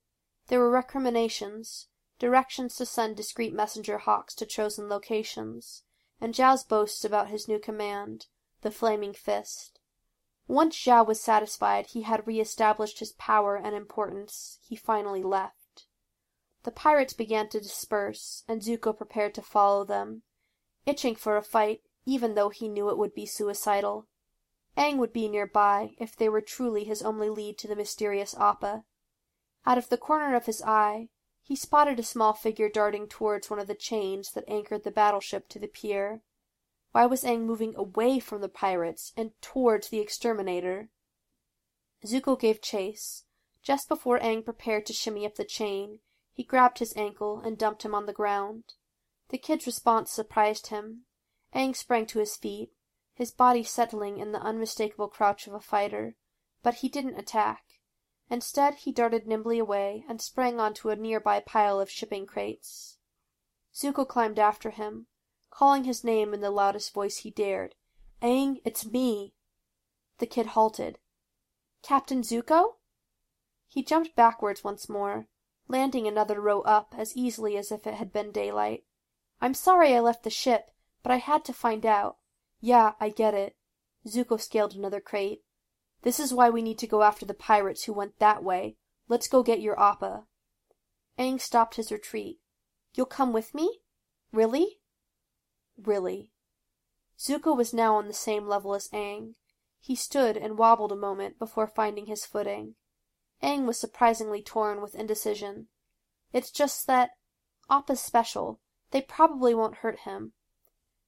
There 0.48 0.60
were 0.60 0.72
recriminations, 0.72 1.88
directions 2.20 2.76
to 2.76 2.86
send 2.86 3.16
discreet 3.16 3.54
messenger 3.54 3.98
hawks 3.98 4.36
to 4.36 4.46
chosen 4.46 4.90
locations, 4.90 5.84
and 6.22 6.34
Zhao's 6.34 6.64
boasts 6.64 7.06
about 7.06 7.30
his 7.30 7.48
new 7.48 7.60
command, 7.60 8.28
the 8.62 8.72
Flaming 8.72 9.14
Fist. 9.14 9.80
Once 10.48 10.76
Zhao 10.76 11.06
was 11.08 11.22
satisfied 11.22 11.88
he 11.88 12.02
had 12.02 12.28
re-established 12.28 13.00
his 13.00 13.14
power 13.14 13.56
and 13.56 13.76
importance, 13.76 14.60
he 14.62 14.76
finally 14.76 15.24
left. 15.24 15.86
The 16.64 16.72
pirates 16.72 17.14
began 17.14 17.48
to 17.50 17.60
disperse, 17.62 18.44
and 18.48 18.62
Zuko 18.62 18.98
prepared 18.98 19.34
to 19.36 19.42
follow 19.42 19.86
them, 19.86 20.24
itching 20.86 21.16
for 21.16 21.38
a 21.38 21.42
fight, 21.42 21.82
even 22.06 22.36
though 22.36 22.50
he 22.50 22.68
knew 22.68 22.90
it 22.90 22.98
would 22.98 23.14
be 23.14 23.26
suicidal. 23.26 24.08
Aang 24.78 24.98
would 24.98 25.14
be 25.14 25.30
nearby 25.30 25.96
if 25.98 26.16
they 26.16 26.28
were 26.28 26.42
truly 26.42 26.84
his 26.84 27.02
only 27.02 27.30
lead 27.30 27.58
to 27.60 27.68
the 27.68 27.76
mysterious 27.76 28.36
Appa. 28.36 28.84
Out 29.66 29.78
of 29.78 29.90
the 29.90 29.98
corner 29.98 30.36
of 30.36 30.48
his 30.48 30.62
eye, 30.62 31.10
he 31.50 31.56
spotted 31.56 31.98
a 31.98 32.04
small 32.04 32.32
figure 32.32 32.70
darting 32.70 33.08
towards 33.08 33.50
one 33.50 33.58
of 33.58 33.66
the 33.66 33.74
chains 33.74 34.34
that 34.34 34.48
anchored 34.48 34.84
the 34.84 34.92
battleship 34.92 35.50
to 35.50 35.58
the 35.58 35.66
pier. 35.66 36.22
Why 36.92 37.08
was 37.08 37.24
Aang 37.24 37.42
moving 37.42 37.76
away 37.76 38.20
from 38.20 38.42
the 38.42 38.48
pirates 38.48 39.14
and 39.18 39.32
towards 39.42 39.90
the 39.90 39.98
exterminator? 39.98 40.90
Zuko 42.06 42.40
gave 42.40 42.62
chase. 42.62 43.24
Just 43.64 43.90
before 43.90 44.20
Aang 44.20 44.46
prepared 44.46 44.86
to 44.86 44.94
shimmy 44.94 45.26
up 45.26 45.38
the 45.38 45.44
chain, 45.44 46.02
he 46.32 46.44
grabbed 46.44 46.78
his 46.78 46.96
ankle 46.96 47.40
and 47.40 47.58
dumped 47.58 47.82
him 47.82 47.96
on 47.96 48.06
the 48.06 48.14
ground. 48.14 48.76
The 49.30 49.40
kid's 49.40 49.66
response 49.66 50.12
surprised 50.12 50.68
him. 50.68 51.06
Aang 51.56 51.76
sprang 51.76 52.06
to 52.06 52.20
his 52.20 52.38
feet, 52.38 52.74
his 53.16 53.32
body 53.32 53.64
settling 53.64 54.20
in 54.20 54.34
the 54.34 54.42
unmistakable 54.42 55.08
crouch 55.08 55.48
of 55.48 55.56
a 55.56 55.60
fighter, 55.60 56.16
but 56.62 56.76
he 56.76 56.90
didn't 56.90 57.18
attack. 57.18 57.64
Instead, 58.30 58.76
he 58.76 58.92
darted 58.92 59.26
nimbly 59.26 59.58
away 59.58 60.06
and 60.08 60.22
sprang 60.22 60.60
onto 60.60 60.90
a 60.90 60.96
nearby 60.96 61.40
pile 61.40 61.80
of 61.80 61.90
shipping 61.90 62.26
crates. 62.26 62.98
Zuko 63.74 64.08
climbed 64.08 64.38
after 64.38 64.70
him, 64.70 65.08
calling 65.50 65.84
his 65.84 66.04
name 66.04 66.34
in 66.34 66.42
the 66.42 66.52
loudest 66.52 66.94
voice 66.94 67.18
he 67.18 67.32
dared. 67.32 67.76
Aang, 68.22 68.62
it's 68.64 68.86
me. 68.86 69.34
The 70.20 70.28
kid 70.28 70.48
halted. 70.48 71.00
Captain 71.82 72.22
Zuko? 72.22 72.76
He 73.68 73.84
jumped 73.84 74.16
backwards 74.16 74.64
once 74.64 74.90
more, 74.90 75.28
landing 75.68 76.08
another 76.08 76.42
row 76.42 76.62
up 76.62 76.94
as 76.98 77.16
easily 77.16 77.58
as 77.58 77.72
if 77.72 77.88
it 77.88 77.96
had 77.96 78.12
been 78.12 78.32
daylight. 78.32 78.84
I'm 79.42 79.54
sorry 79.54 79.96
I 79.96 80.02
left 80.02 80.24
the 80.24 80.30
ship, 80.30 80.72
but 81.02 81.12
I 81.12 81.18
had 81.18 81.46
to 81.46 81.54
find 81.54 81.86
out. 81.86 82.18
Yeah, 82.60 82.94
I 83.00 83.10
get 83.10 83.34
it. 83.34 83.56
Zuko 84.06 84.40
scaled 84.40 84.76
another 84.76 85.00
crate. 85.00 85.44
This 86.02 86.20
is 86.20 86.34
why 86.34 86.50
we 86.50 86.62
need 86.62 86.80
to 86.80 86.88
go 86.88 87.04
after 87.04 87.26
the 87.26 87.34
pirates 87.34 87.84
who 87.84 87.94
went 87.94 88.20
that 88.20 88.44
way. 88.44 88.78
Let's 89.08 89.28
go 89.28 89.44
get 89.44 89.62
your 89.62 89.80
Appa. 89.80 90.26
Aang 91.18 91.42
stopped 91.42 91.76
his 91.76 91.92
retreat. 91.92 92.40
You'll 92.94 93.06
come 93.06 93.34
with 93.34 93.54
me? 93.54 93.80
Really? 94.32 94.80
Really. 95.78 96.32
Zuko 97.18 97.56
was 97.56 97.74
now 97.74 97.96
on 97.96 98.08
the 98.08 98.14
same 98.14 98.48
level 98.48 98.74
as 98.74 98.88
Aang. 98.90 99.36
He 99.82 99.96
stood 99.96 100.38
and 100.38 100.58
wobbled 100.58 100.92
a 100.92 100.96
moment 100.96 101.40
before 101.40 101.68
finding 101.68 102.06
his 102.06 102.26
footing. 102.26 102.76
Aang 103.42 103.66
was 103.66 103.80
surprisingly 103.80 104.42
torn 104.42 104.82
with 104.82 104.96
indecision. 104.96 105.68
It's 106.32 106.52
just 106.52 106.88
that 106.88 107.12
Appa's 107.70 108.02
special. 108.02 108.60
They 108.92 109.02
probably 109.02 109.54
won't 109.54 109.78
hurt 109.78 110.00
him, 110.00 110.34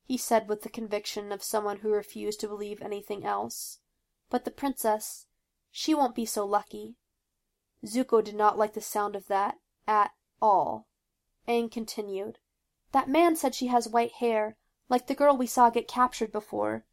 he 0.06 0.18
said 0.18 0.48
with 0.48 0.62
the 0.62 0.70
conviction 0.70 1.32
of 1.32 1.44
someone 1.44 1.78
who 1.78 1.92
refused 1.92 2.40
to 2.42 2.48
believe 2.48 2.82
anything 2.82 3.26
else. 3.26 3.80
But 4.32 4.46
the 4.46 4.50
princess, 4.50 5.28
she 5.72 5.94
won't 5.94 6.16
be 6.16 6.26
so 6.26 6.46
lucky. 6.46 6.96
Zuko 7.86 8.24
did 8.24 8.34
not 8.34 8.58
like 8.58 8.74
the 8.74 8.82
sound 8.82 9.16
of 9.16 9.28
that 9.28 9.60
at 9.86 10.12
all. 10.42 10.88
Aang 11.50 11.70
continued. 11.70 12.40
That 12.94 13.10
man 13.10 13.36
said 13.36 13.54
she 13.54 13.68
has 13.68 13.90
white 13.90 14.14
hair, 14.14 14.56
like 14.88 15.08
the 15.08 15.16
girl 15.16 15.36
we 15.36 15.48
saw 15.48 15.70
get 15.70 15.88
captured 15.88 16.32
before. 16.32 16.86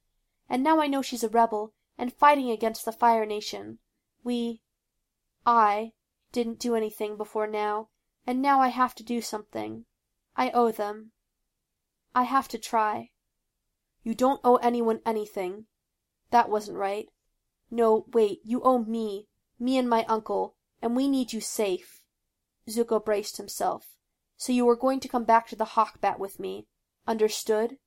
And 0.48 0.64
now 0.64 0.80
I 0.80 0.88
know 0.88 1.00
she's 1.00 1.22
a 1.22 1.28
rebel, 1.28 1.74
and 1.96 2.12
fighting 2.12 2.50
against 2.50 2.84
the 2.84 2.90
Fire 2.90 3.24
Nation. 3.24 3.78
We 4.24 4.62
I 5.46 5.92
didn't 6.32 6.58
do 6.58 6.74
anything 6.74 7.16
before 7.16 7.46
now, 7.46 7.88
and 8.26 8.42
now 8.42 8.60
I 8.60 8.68
have 8.68 8.96
to 8.96 9.04
do 9.04 9.20
something. 9.20 9.84
I 10.36 10.50
owe 10.50 10.72
them. 10.72 11.12
I 12.16 12.24
have 12.24 12.48
to 12.48 12.58
try. 12.58 13.10
You 14.02 14.16
don't 14.16 14.40
owe 14.42 14.56
anyone 14.56 15.02
anything. 15.06 15.66
That 16.30 16.50
wasn't 16.50 16.78
right. 16.78 17.08
No, 17.70 18.06
wait, 18.12 18.40
you 18.44 18.62
owe 18.62 18.78
me, 18.78 19.28
me 19.58 19.76
and 19.76 19.88
my 19.88 20.04
uncle, 20.06 20.54
and 20.80 20.96
we 20.96 21.08
need 21.08 21.32
you 21.32 21.40
safe. 21.40 22.00
Zuko 22.68 23.04
braced 23.04 23.36
himself. 23.36 23.96
So 24.36 24.52
you 24.52 24.68
are 24.68 24.76
going 24.76 25.00
to 25.00 25.08
come 25.08 25.24
back 25.24 25.48
to 25.48 25.56
the 25.56 25.64
Hawk 25.76 26.00
Bat 26.00 26.18
with 26.18 26.38
me. 26.38 26.66
Understood? 27.06 27.78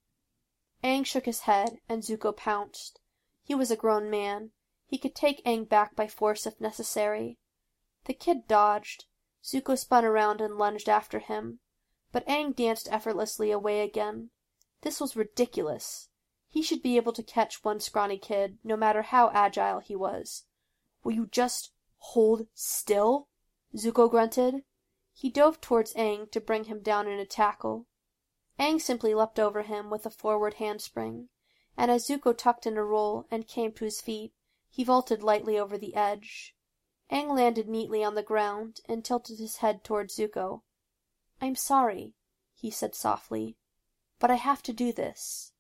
Aang 0.84 1.06
shook 1.06 1.26
his 1.26 1.42
head, 1.42 1.80
and 1.88 2.04
Zuko 2.04 2.36
pounced. 2.36 3.00
He 3.44 3.56
was 3.56 3.72
a 3.72 3.76
grown 3.76 4.10
man. 4.10 4.52
He 4.88 4.98
could 4.98 5.16
take 5.16 5.44
Aang 5.46 5.68
back 5.68 5.96
by 5.96 6.08
force 6.08 6.46
if 6.46 6.60
necessary. 6.60 7.38
The 8.06 8.14
kid 8.14 8.48
dodged. 8.48 9.06
Zuko 9.44 9.78
spun 9.78 10.06
around 10.06 10.42
and 10.42 10.58
lunged 10.58 10.90
after 10.90 11.20
him. 11.20 11.60
But 12.12 12.28
Aang 12.28 12.56
danced 12.56 12.92
effortlessly 12.92 13.52
away 13.52 13.82
again. 13.82 14.30
This 14.82 15.00
was 15.00 15.16
ridiculous. 15.16 16.10
He 16.52 16.62
should 16.62 16.84
be 16.84 16.98
able 16.98 17.14
to 17.14 17.24
catch 17.24 17.64
one 17.64 17.80
scrawny 17.80 18.18
kid, 18.18 18.60
no 18.62 18.76
matter 18.76 19.04
how 19.04 19.32
agile 19.32 19.80
he 19.80 19.96
was. 19.96 20.44
Will 21.02 21.14
you 21.14 21.28
just 21.28 21.72
hold 21.98 22.46
still? 22.54 23.30
Zuko 23.74 24.12
grunted. 24.12 24.66
He 25.14 25.30
dove 25.30 25.62
towards 25.62 25.94
Aang 25.94 26.30
to 26.32 26.42
bring 26.42 26.66
him 26.66 26.82
down 26.82 27.08
in 27.08 27.20
a 27.20 27.26
tackle. 27.26 27.88
Aang 28.60 28.82
simply 28.82 29.14
leapt 29.14 29.40
over 29.40 29.62
him 29.62 29.90
with 29.90 30.06
a 30.06 30.10
forward 30.10 30.56
handspring, 30.56 31.30
and 31.78 31.90
as 31.90 32.06
Zuko 32.06 32.38
tucked 32.38 32.68
in 32.68 32.76
a 32.76 32.84
roll 32.84 33.28
and 33.32 33.48
came 33.48 33.72
to 33.72 33.86
his 33.86 34.02
feet, 34.02 34.34
he 34.70 34.84
vaulted 34.84 35.24
lightly 35.24 35.58
over 35.58 35.78
the 35.78 35.96
edge. 35.96 36.54
Aang 37.10 37.34
landed 37.34 37.70
neatly 37.70 38.04
on 38.04 38.16
the 38.16 38.24
ground 38.24 38.82
and 38.90 39.06
tilted 39.06 39.40
his 39.40 39.58
head 39.58 39.86
towards 39.86 40.18
Zuko. 40.18 40.64
I'm 41.40 41.56
sorry, 41.56 42.14
he 42.54 42.70
said 42.70 42.94
softly, 42.94 43.56
but 44.20 44.30
I 44.30 44.36
have 44.36 44.62
to 44.64 44.74
do 44.74 44.92
this 44.92 45.51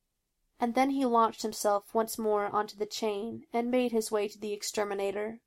and 0.62 0.76
then 0.76 0.92
he 0.92 1.04
launched 1.04 1.42
himself 1.42 1.92
once 1.92 2.20
more 2.20 2.46
onto 2.46 2.78
the 2.78 2.86
chain 2.86 3.44
and 3.52 3.72
made 3.72 3.92
his 3.92 4.12
way 4.12 4.28
to 4.28 4.40
the 4.40 4.54
exterminator. 4.54 5.40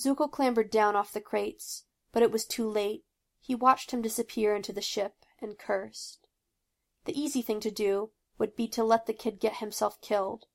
Zuko 0.00 0.32
clambered 0.32 0.70
down 0.70 0.96
off 0.96 1.12
the 1.12 1.20
crates, 1.20 1.84
but 2.10 2.22
it 2.22 2.32
was 2.32 2.46
too 2.46 2.66
late. 2.66 3.04
He 3.38 3.54
watched 3.54 3.90
him 3.90 4.00
disappear 4.00 4.56
into 4.56 4.72
the 4.72 4.80
ship 4.80 5.26
and 5.42 5.58
cursed. 5.58 6.26
The 7.04 7.20
easy 7.20 7.42
thing 7.42 7.60
to 7.60 7.70
do 7.70 8.12
would 8.38 8.56
be 8.56 8.66
to 8.68 8.82
let 8.82 9.04
the 9.04 9.12
kid 9.12 9.38
get 9.38 9.56
himself 9.56 10.00
killed. 10.00 10.46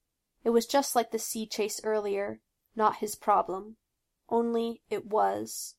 It 0.43 0.49
was 0.49 0.65
just 0.65 0.95
like 0.95 1.11
the 1.11 1.19
sea 1.19 1.45
chase 1.45 1.79
earlier, 1.83 2.41
not 2.75 2.97
his 2.97 3.15
problem. 3.15 3.77
Only 4.29 4.81
it 4.89 5.05
was. 5.05 5.75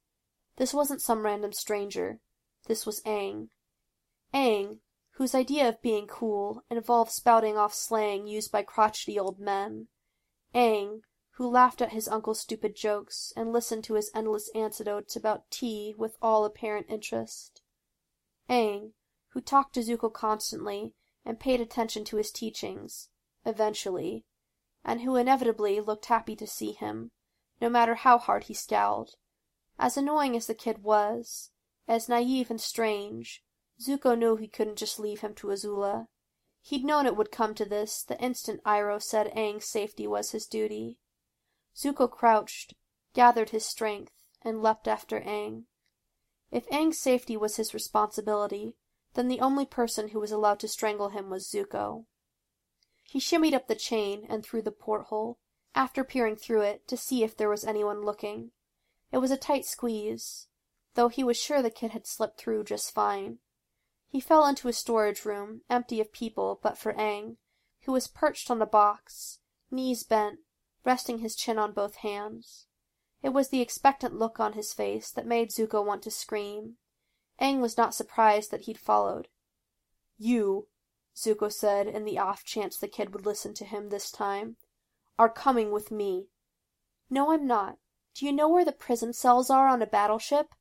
This 0.59 0.73
wasn't 0.73 1.03
some 1.03 1.25
random 1.25 1.53
stranger. 1.53 2.21
This 2.69 2.87
was 2.87 3.01
Aang. 3.03 3.49
Aang, 4.33 4.79
whose 5.19 5.35
idea 5.35 5.69
of 5.69 5.83
being 5.83 6.07
cool 6.07 6.63
involved 6.71 7.11
spouting 7.11 7.59
off 7.59 7.75
slang 7.75 8.29
used 8.29 8.53
by 8.53 8.63
crotchety 8.63 9.19
old 9.19 9.41
men. 9.41 9.89
Aang, 10.55 11.01
who 11.33 11.51
laughed 11.51 11.83
at 11.83 11.91
his 11.91 12.07
uncle's 12.07 12.39
stupid 12.39 12.77
jokes 12.77 13.33
and 13.37 13.53
listened 13.53 13.83
to 13.83 13.95
his 13.95 14.13
endless 14.15 14.49
anecdotes 14.55 15.17
about 15.17 15.51
tea 15.51 15.93
with 15.99 16.17
all 16.23 16.45
apparent 16.45 16.87
interest. 16.89 17.63
Aang, 18.49 18.93
who 19.31 19.41
talked 19.41 19.75
to 19.75 19.83
Zuko 19.83 20.09
constantly 20.13 20.95
and 21.25 21.41
paid 21.41 21.61
attention 21.61 22.05
to 22.05 22.17
his 22.17 22.31
teachings, 22.31 23.09
eventually, 23.45 24.25
and 24.85 25.01
who 25.01 25.17
inevitably 25.17 25.81
looked 25.81 26.07
happy 26.07 26.37
to 26.37 26.47
see 26.47 26.71
him, 26.71 27.11
no 27.61 27.69
matter 27.69 27.97
how 27.97 28.19
hard 28.19 28.45
he 28.45 28.55
scowled. 28.55 29.17
As 29.81 29.97
annoying 29.97 30.37
as 30.37 30.47
the 30.47 30.55
kid 30.55 30.85
was, 30.85 31.51
as 31.89 32.09
naive 32.09 32.51
and 32.51 32.61
strange, 32.61 33.43
Zuko 33.81 34.19
knew 34.19 34.37
he 34.37 34.49
couldn't 34.49 34.79
just 34.79 34.99
leave 34.99 35.21
him 35.21 35.35
to 35.35 35.49
Azula. 35.49 36.09
He'd 36.61 36.85
known 36.85 37.07
it 37.07 37.17
would 37.17 37.31
come 37.31 37.55
to 37.55 37.65
this 37.65 38.03
the 38.03 38.21
instant 38.21 38.63
Iroh 38.65 39.03
said 39.03 39.33
Aang's 39.35 39.67
safety 39.67 40.07
was 40.07 40.33
his 40.33 40.47
duty. 40.47 40.99
Zuko 41.77 42.11
crouched, 42.11 42.75
gathered 43.15 43.51
his 43.51 43.65
strength, 43.65 44.13
and 44.43 44.63
leapt 44.63 44.89
after 44.89 45.21
Aang. 45.21 45.65
If 46.51 46.69
Aang's 46.71 46.99
safety 46.99 47.37
was 47.37 47.57
his 47.57 47.73
responsibility, 47.73 48.77
then 49.15 49.29
the 49.29 49.41
only 49.41 49.65
person 49.67 50.09
who 50.09 50.21
was 50.21 50.33
allowed 50.33 50.61
to 50.61 50.69
strangle 50.69 51.11
him 51.11 51.31
was 51.31 51.49
Zuko. 51.49 52.07
He 53.05 53.21
shimmied 53.21 53.55
up 53.55 53.69
the 53.69 53.75
chain 53.75 54.27
and 54.29 54.45
through 54.45 54.63
the 54.63 54.73
porthole, 54.73 55.39
after 55.75 56.05
peering 56.05 56.37
through 56.37 56.63
it 56.63 56.89
to 56.89 56.97
see 56.97 57.23
if 57.23 57.37
there 57.37 57.49
was 57.49 57.65
anyone 57.65 58.03
looking. 58.03 58.51
It 59.13 59.19
was 59.19 59.31
a 59.31 59.37
tight 59.37 59.65
squeeze, 59.65 60.49
though 60.95 61.09
he 61.09 61.25
was 61.25 61.37
sure 61.37 61.63
the 61.63 61.71
kid 61.71 61.93
had 61.93 62.07
slipped 62.07 62.39
through 62.39 62.65
just 62.65 62.93
fine. 62.93 63.39
He 64.11 64.21
fell 64.21 64.47
into 64.47 64.69
a 64.69 64.73
storage 64.73 65.25
room, 65.25 65.63
empty 65.69 66.01
of 66.01 66.13
people 66.13 66.59
but 66.63 66.79
for 66.79 66.95
Aang, 66.95 67.37
who 67.83 67.93
was 67.93 68.09
perched 68.09 68.51
on 68.51 68.63
a 68.63 68.67
box, 68.67 69.41
knees 69.71 70.03
bent, 70.03 70.41
resting 70.85 71.19
his 71.19 71.37
chin 71.37 71.59
on 71.59 71.73
both 71.73 71.97
hands. 71.97 72.67
It 73.23 73.31
was 73.31 73.49
the 73.49 73.61
expectant 73.61 74.15
look 74.15 74.41
on 74.41 74.55
his 74.55 74.73
face 74.73 75.11
that 75.11 75.27
made 75.27 75.51
Zuko 75.51 75.85
want 75.85 76.03
to 76.05 76.11
scream. 76.11 76.77
Aang 77.41 77.61
was 77.61 77.77
not 77.77 77.95
surprised 77.95 78.51
that 78.51 78.63
he'd 78.63 78.79
followed. 78.79 79.29
You, 80.17 80.69
Zuko 81.15 81.53
said 81.53 81.87
in 81.87 82.05
the 82.05 82.19
off 82.19 82.45
chance 82.45 82.77
the 82.77 82.89
kid 82.89 83.13
would 83.13 83.27
listen 83.27 83.53
to 83.55 83.65
him 83.65 83.89
this 83.89 84.11
time, 84.11 84.57
are 85.19 85.29
coming 85.29 85.71
with 85.71 85.91
me. 85.91 86.29
No, 87.11 87.33
I'm 87.33 87.47
not. 87.47 87.79
Do 88.15 88.25
you 88.25 88.33
know 88.33 88.49
where 88.49 88.65
the 88.65 88.73
prison 88.73 89.13
cells 89.13 89.51
are 89.51 89.69
on 89.69 89.83
a 89.83 89.87
battleship? 89.87 90.55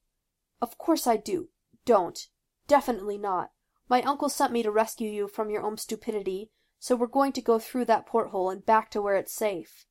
Of 0.61 0.77
course 0.77 1.07
I 1.07 1.17
do. 1.17 1.49
Don't. 1.85 2.27
Definitely 2.67 3.17
not. 3.17 3.51
My 3.89 4.01
uncle 4.01 4.29
sent 4.29 4.51
me 4.51 4.61
to 4.63 4.71
rescue 4.71 5.09
you 5.09 5.27
from 5.27 5.49
your 5.49 5.63
own 5.63 5.77
stupidity, 5.77 6.51
so 6.79 6.95
we're 6.95 7.07
going 7.07 7.31
to 7.33 7.41
go 7.41 7.57
through 7.59 7.85
that 7.85 8.05
porthole 8.05 8.49
and 8.49 8.65
back 8.65 8.91
to 8.91 9.01
where 9.01 9.15
it's 9.15 9.33
safe. 9.33 9.85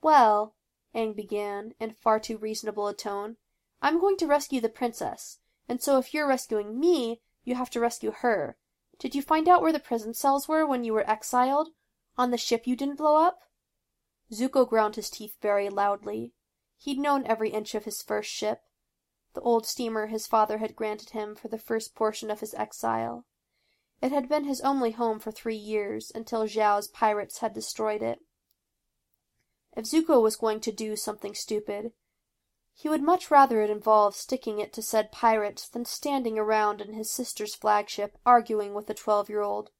Well, 0.00 0.54
Aang 0.94 1.14
began, 1.14 1.74
in 1.80 1.92
far 1.92 2.20
too 2.20 2.38
reasonable 2.38 2.88
a 2.88 2.94
tone, 2.94 3.36
I'm 3.82 4.00
going 4.00 4.16
to 4.18 4.26
rescue 4.26 4.60
the 4.60 4.68
princess, 4.68 5.38
and 5.68 5.82
so 5.82 5.98
if 5.98 6.14
you're 6.14 6.26
rescuing 6.26 6.78
me, 6.78 7.20
you 7.44 7.56
have 7.56 7.70
to 7.70 7.80
rescue 7.80 8.12
her. 8.12 8.56
Did 8.98 9.14
you 9.14 9.22
find 9.22 9.48
out 9.48 9.62
where 9.62 9.72
the 9.72 9.78
prison 9.78 10.14
cells 10.14 10.48
were 10.48 10.66
when 10.66 10.84
you 10.84 10.92
were 10.92 11.08
exiled? 11.08 11.70
On 12.16 12.30
the 12.30 12.36
ship 12.36 12.66
you 12.66 12.74
didn't 12.74 12.96
blow 12.96 13.16
up? 13.16 13.40
Zuko 14.32 14.68
ground 14.68 14.96
his 14.96 15.10
teeth 15.10 15.36
very 15.40 15.68
loudly. 15.68 16.32
He'd 16.76 16.98
known 16.98 17.26
every 17.26 17.50
inch 17.50 17.74
of 17.74 17.84
his 17.84 18.02
first 18.02 18.30
ship, 18.30 18.62
the 19.34 19.40
old 19.40 19.66
steamer 19.66 20.06
his 20.06 20.26
father 20.26 20.58
had 20.58 20.76
granted 20.76 21.10
him 21.10 21.34
for 21.34 21.48
the 21.48 21.58
first 21.58 21.94
portion 21.94 22.30
of 22.30 22.40
his 22.40 22.54
exile. 22.54 23.24
It 24.00 24.12
had 24.12 24.28
been 24.28 24.44
his 24.44 24.60
only 24.60 24.92
home 24.92 25.18
for 25.18 25.32
three 25.32 25.56
years, 25.56 26.12
until 26.14 26.46
Zhao's 26.46 26.88
pirates 26.88 27.38
had 27.38 27.52
destroyed 27.52 28.02
it. 28.02 28.20
If 29.76 29.84
Zuko 29.84 30.22
was 30.22 30.36
going 30.36 30.60
to 30.60 30.72
do 30.72 30.96
something 30.96 31.34
stupid, 31.34 31.92
he 32.74 32.88
would 32.88 33.02
much 33.02 33.30
rather 33.30 33.60
it 33.60 33.70
involve 33.70 34.14
sticking 34.14 34.60
it 34.60 34.72
to 34.74 34.82
said 34.82 35.10
pirates 35.10 35.68
than 35.68 35.84
standing 35.84 36.38
around 36.38 36.80
in 36.80 36.94
his 36.94 37.10
sister's 37.10 37.56
flagship 37.56 38.16
arguing 38.24 38.72
with 38.72 38.88
a 38.88 38.94
twelve 38.94 39.28
year 39.28 39.42
old. 39.42 39.70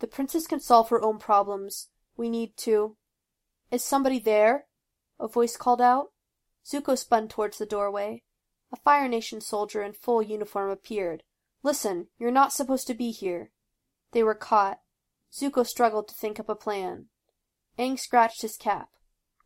The 0.00 0.08
princess 0.08 0.48
can 0.48 0.58
solve 0.58 0.88
her 0.88 1.00
own 1.00 1.18
problems. 1.18 1.90
We 2.16 2.28
need 2.28 2.56
to. 2.58 2.96
Is 3.70 3.84
somebody 3.84 4.18
there? 4.18 4.66
A 5.20 5.28
voice 5.28 5.56
called 5.56 5.80
out. 5.80 6.10
Zuko 6.66 6.98
spun 6.98 7.28
towards 7.28 7.58
the 7.58 7.66
doorway. 7.66 8.24
A 8.72 8.76
Fire 8.76 9.06
Nation 9.06 9.42
soldier 9.42 9.82
in 9.82 9.92
full 9.92 10.22
uniform 10.22 10.70
appeared. 10.70 11.24
Listen, 11.62 12.08
you're 12.18 12.30
not 12.30 12.52
supposed 12.52 12.86
to 12.86 12.94
be 12.94 13.10
here. 13.10 13.52
They 14.12 14.22
were 14.22 14.34
caught. 14.34 14.80
Zuko 15.30 15.66
struggled 15.66 16.08
to 16.08 16.14
think 16.14 16.40
up 16.40 16.48
a 16.48 16.54
plan. 16.54 17.08
Aang 17.78 17.98
scratched 17.98 18.42
his 18.42 18.56
cap. 18.56 18.90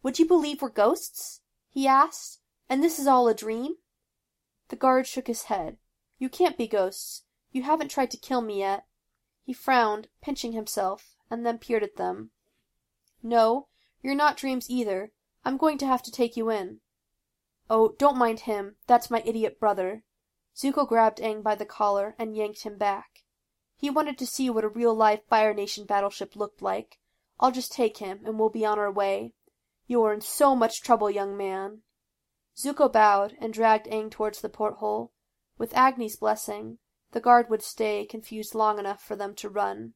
"Would 0.03 0.19
you 0.19 0.27
believe 0.27 0.63
we're 0.63 0.69
ghosts?" 0.69 1.41
he 1.69 1.87
asked. 1.87 2.41
"And 2.69 2.83
this 2.83 2.99
is 2.99 3.07
all 3.07 3.27
a 3.29 3.35
dream?" 3.35 3.79
The 4.69 4.77
guard 4.77 5.07
shook 5.07 5.27
his 5.27 5.45
head. 5.45 5.79
"You 6.19 6.29
can't 6.29 6.57
be 6.57 6.69
ghosts. 6.69 7.25
You 7.51 7.63
haven't 7.65 7.89
tried 7.89 8.11
to 8.13 8.17
kill 8.17 8.41
me 8.41 8.61
yet." 8.61 8.87
He 9.43 9.53
frowned, 9.53 10.09
pinching 10.21 10.53
himself, 10.53 11.17
and 11.31 11.45
then 11.45 11.59
peered 11.59 11.83
at 11.83 11.97
them. 11.97 12.31
"No, 13.23 13.69
you're 14.03 14.15
not 14.15 14.37
dreams 14.37 14.71
either. 14.71 15.13
I'm 15.45 15.57
going 15.57 15.79
to 15.79 15.87
have 15.87 16.03
to 16.05 16.11
take 16.11 16.37
you 16.37 16.51
in." 16.51 16.81
"Oh, 17.69 17.95
don't 17.99 18.17
mind 18.17 18.41
him. 18.41 18.77
That's 18.87 19.11
my 19.11 19.23
idiot 19.25 19.59
brother." 19.59 20.05
Zuko 20.55 20.87
grabbed 20.87 21.19
Aang 21.19 21.43
by 21.43 21.55
the 21.55 21.67
collar 21.67 22.15
and 22.19 22.37
yanked 22.37 22.63
him 22.63 22.79
back. 22.79 23.25
He 23.75 23.91
wanted 23.91 24.17
to 24.19 24.27
see 24.27 24.49
what 24.49 24.65
a 24.65 24.69
real-life 24.69 25.27
Fire 25.29 25.53
Nation 25.53 25.85
battleship 25.85 26.37
looked 26.37 26.63
like. 26.63 26.99
I'll 27.39 27.51
just 27.51 27.73
take 27.73 27.99
him, 27.99 28.23
and 28.25 28.39
we'll 28.39 28.49
be 28.49 28.65
on 28.65 28.79
our 28.79 28.91
way. 28.91 29.35
You 29.87 30.03
are 30.05 30.15
in 30.15 30.21
so 30.21 30.57
much 30.57 30.81
trouble, 30.81 31.11
young 31.11 31.37
man." 31.37 31.83
Zuko 32.57 32.91
bowed, 32.91 33.37
and 33.39 33.53
dragged 33.53 33.87
Aang 33.87 34.11
towards 34.11 34.41
the 34.41 34.49
porthole. 34.49 35.13
With 35.59 35.75
Agni's 35.75 36.17
blessing, 36.17 36.79
the 37.11 37.21
guard 37.21 37.51
would 37.51 37.63
stay 37.63 38.07
confused 38.07 38.55
long 38.55 38.79
enough 38.79 39.03
for 39.03 39.17
them 39.17 39.35
to 39.35 39.51
run. 39.51 39.95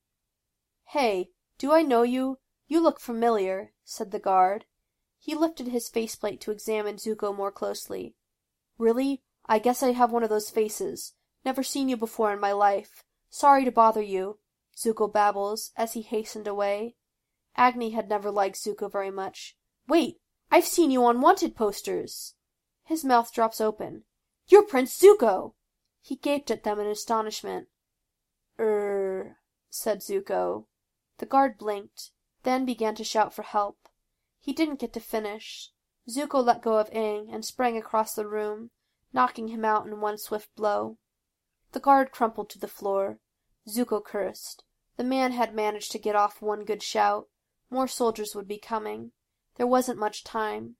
"Hey, 0.88 1.30
do 1.56 1.72
I 1.72 1.82
know 1.82 2.02
you? 2.02 2.38
You 2.66 2.80
look 2.80 3.00
familiar," 3.00 3.72
said 3.84 4.10
the 4.10 4.18
guard. 4.18 4.66
He 5.22 5.34
lifted 5.34 5.68
his 5.68 5.90
faceplate 5.90 6.40
to 6.40 6.50
examine 6.50 6.96
Zuko 6.96 7.36
more 7.36 7.52
closely. 7.52 8.16
"Really? 8.78 9.22
I 9.44 9.58
guess 9.58 9.82
I 9.82 9.92
have 9.92 10.10
one 10.10 10.22
of 10.22 10.30
those 10.30 10.48
faces. 10.48 11.12
Never 11.44 11.62
seen 11.62 11.90
you 11.90 11.98
before 11.98 12.32
in 12.32 12.40
my 12.40 12.52
life. 12.52 13.04
Sorry 13.28 13.66
to 13.66 13.70
bother 13.70 14.00
you," 14.00 14.38
Zuko 14.74 15.12
babbles, 15.12 15.72
as 15.76 15.92
he 15.92 16.00
hastened 16.00 16.46
away. 16.46 16.96
Agni 17.54 17.90
had 17.90 18.08
never 18.08 18.30
liked 18.30 18.56
Zuko 18.56 18.90
very 18.90 19.10
much. 19.10 19.58
"Wait! 19.86 20.22
I've 20.50 20.66
seen 20.66 20.90
you 20.90 21.04
on 21.04 21.20
wanted 21.20 21.54
posters!" 21.54 22.34
His 22.84 23.04
mouth 23.04 23.30
drops 23.30 23.60
open. 23.60 24.04
"You're 24.46 24.62
Prince 24.62 24.98
Zuko!" 24.98 25.54
He 26.00 26.16
gaped 26.16 26.50
at 26.50 26.62
them 26.62 26.80
in 26.80 26.86
astonishment. 26.86 27.68
"Er," 28.58 29.38
said 29.68 30.00
Zuko. 30.00 30.66
The 31.18 31.26
guard 31.26 31.58
blinked, 31.58 32.12
then 32.42 32.64
began 32.64 32.94
to 32.94 33.04
shout 33.04 33.34
for 33.34 33.42
help. 33.42 33.79
He 34.40 34.52
didn't 34.52 34.80
get 34.80 34.92
to 34.94 35.00
finish. 35.00 35.70
Zuko 36.08 36.42
let 36.42 36.62
go 36.62 36.78
of 36.78 36.90
Aang 36.90 37.32
and 37.32 37.44
sprang 37.44 37.76
across 37.76 38.14
the 38.14 38.26
room, 38.26 38.70
knocking 39.12 39.48
him 39.48 39.64
out 39.64 39.86
in 39.86 40.00
one 40.00 40.18
swift 40.18 40.54
blow. 40.56 40.96
The 41.72 41.80
guard 41.80 42.10
crumpled 42.10 42.48
to 42.50 42.58
the 42.58 42.66
floor. 42.66 43.18
Zuko 43.68 44.02
cursed. 44.02 44.64
The 44.96 45.04
man 45.04 45.32
had 45.32 45.54
managed 45.54 45.92
to 45.92 45.98
get 45.98 46.16
off 46.16 46.42
one 46.42 46.64
good 46.64 46.82
shout. 46.82 47.28
More 47.70 47.86
soldiers 47.86 48.34
would 48.34 48.48
be 48.48 48.58
coming. 48.58 49.12
There 49.56 49.66
wasn't 49.66 49.98
much 49.98 50.24
time. 50.24 50.76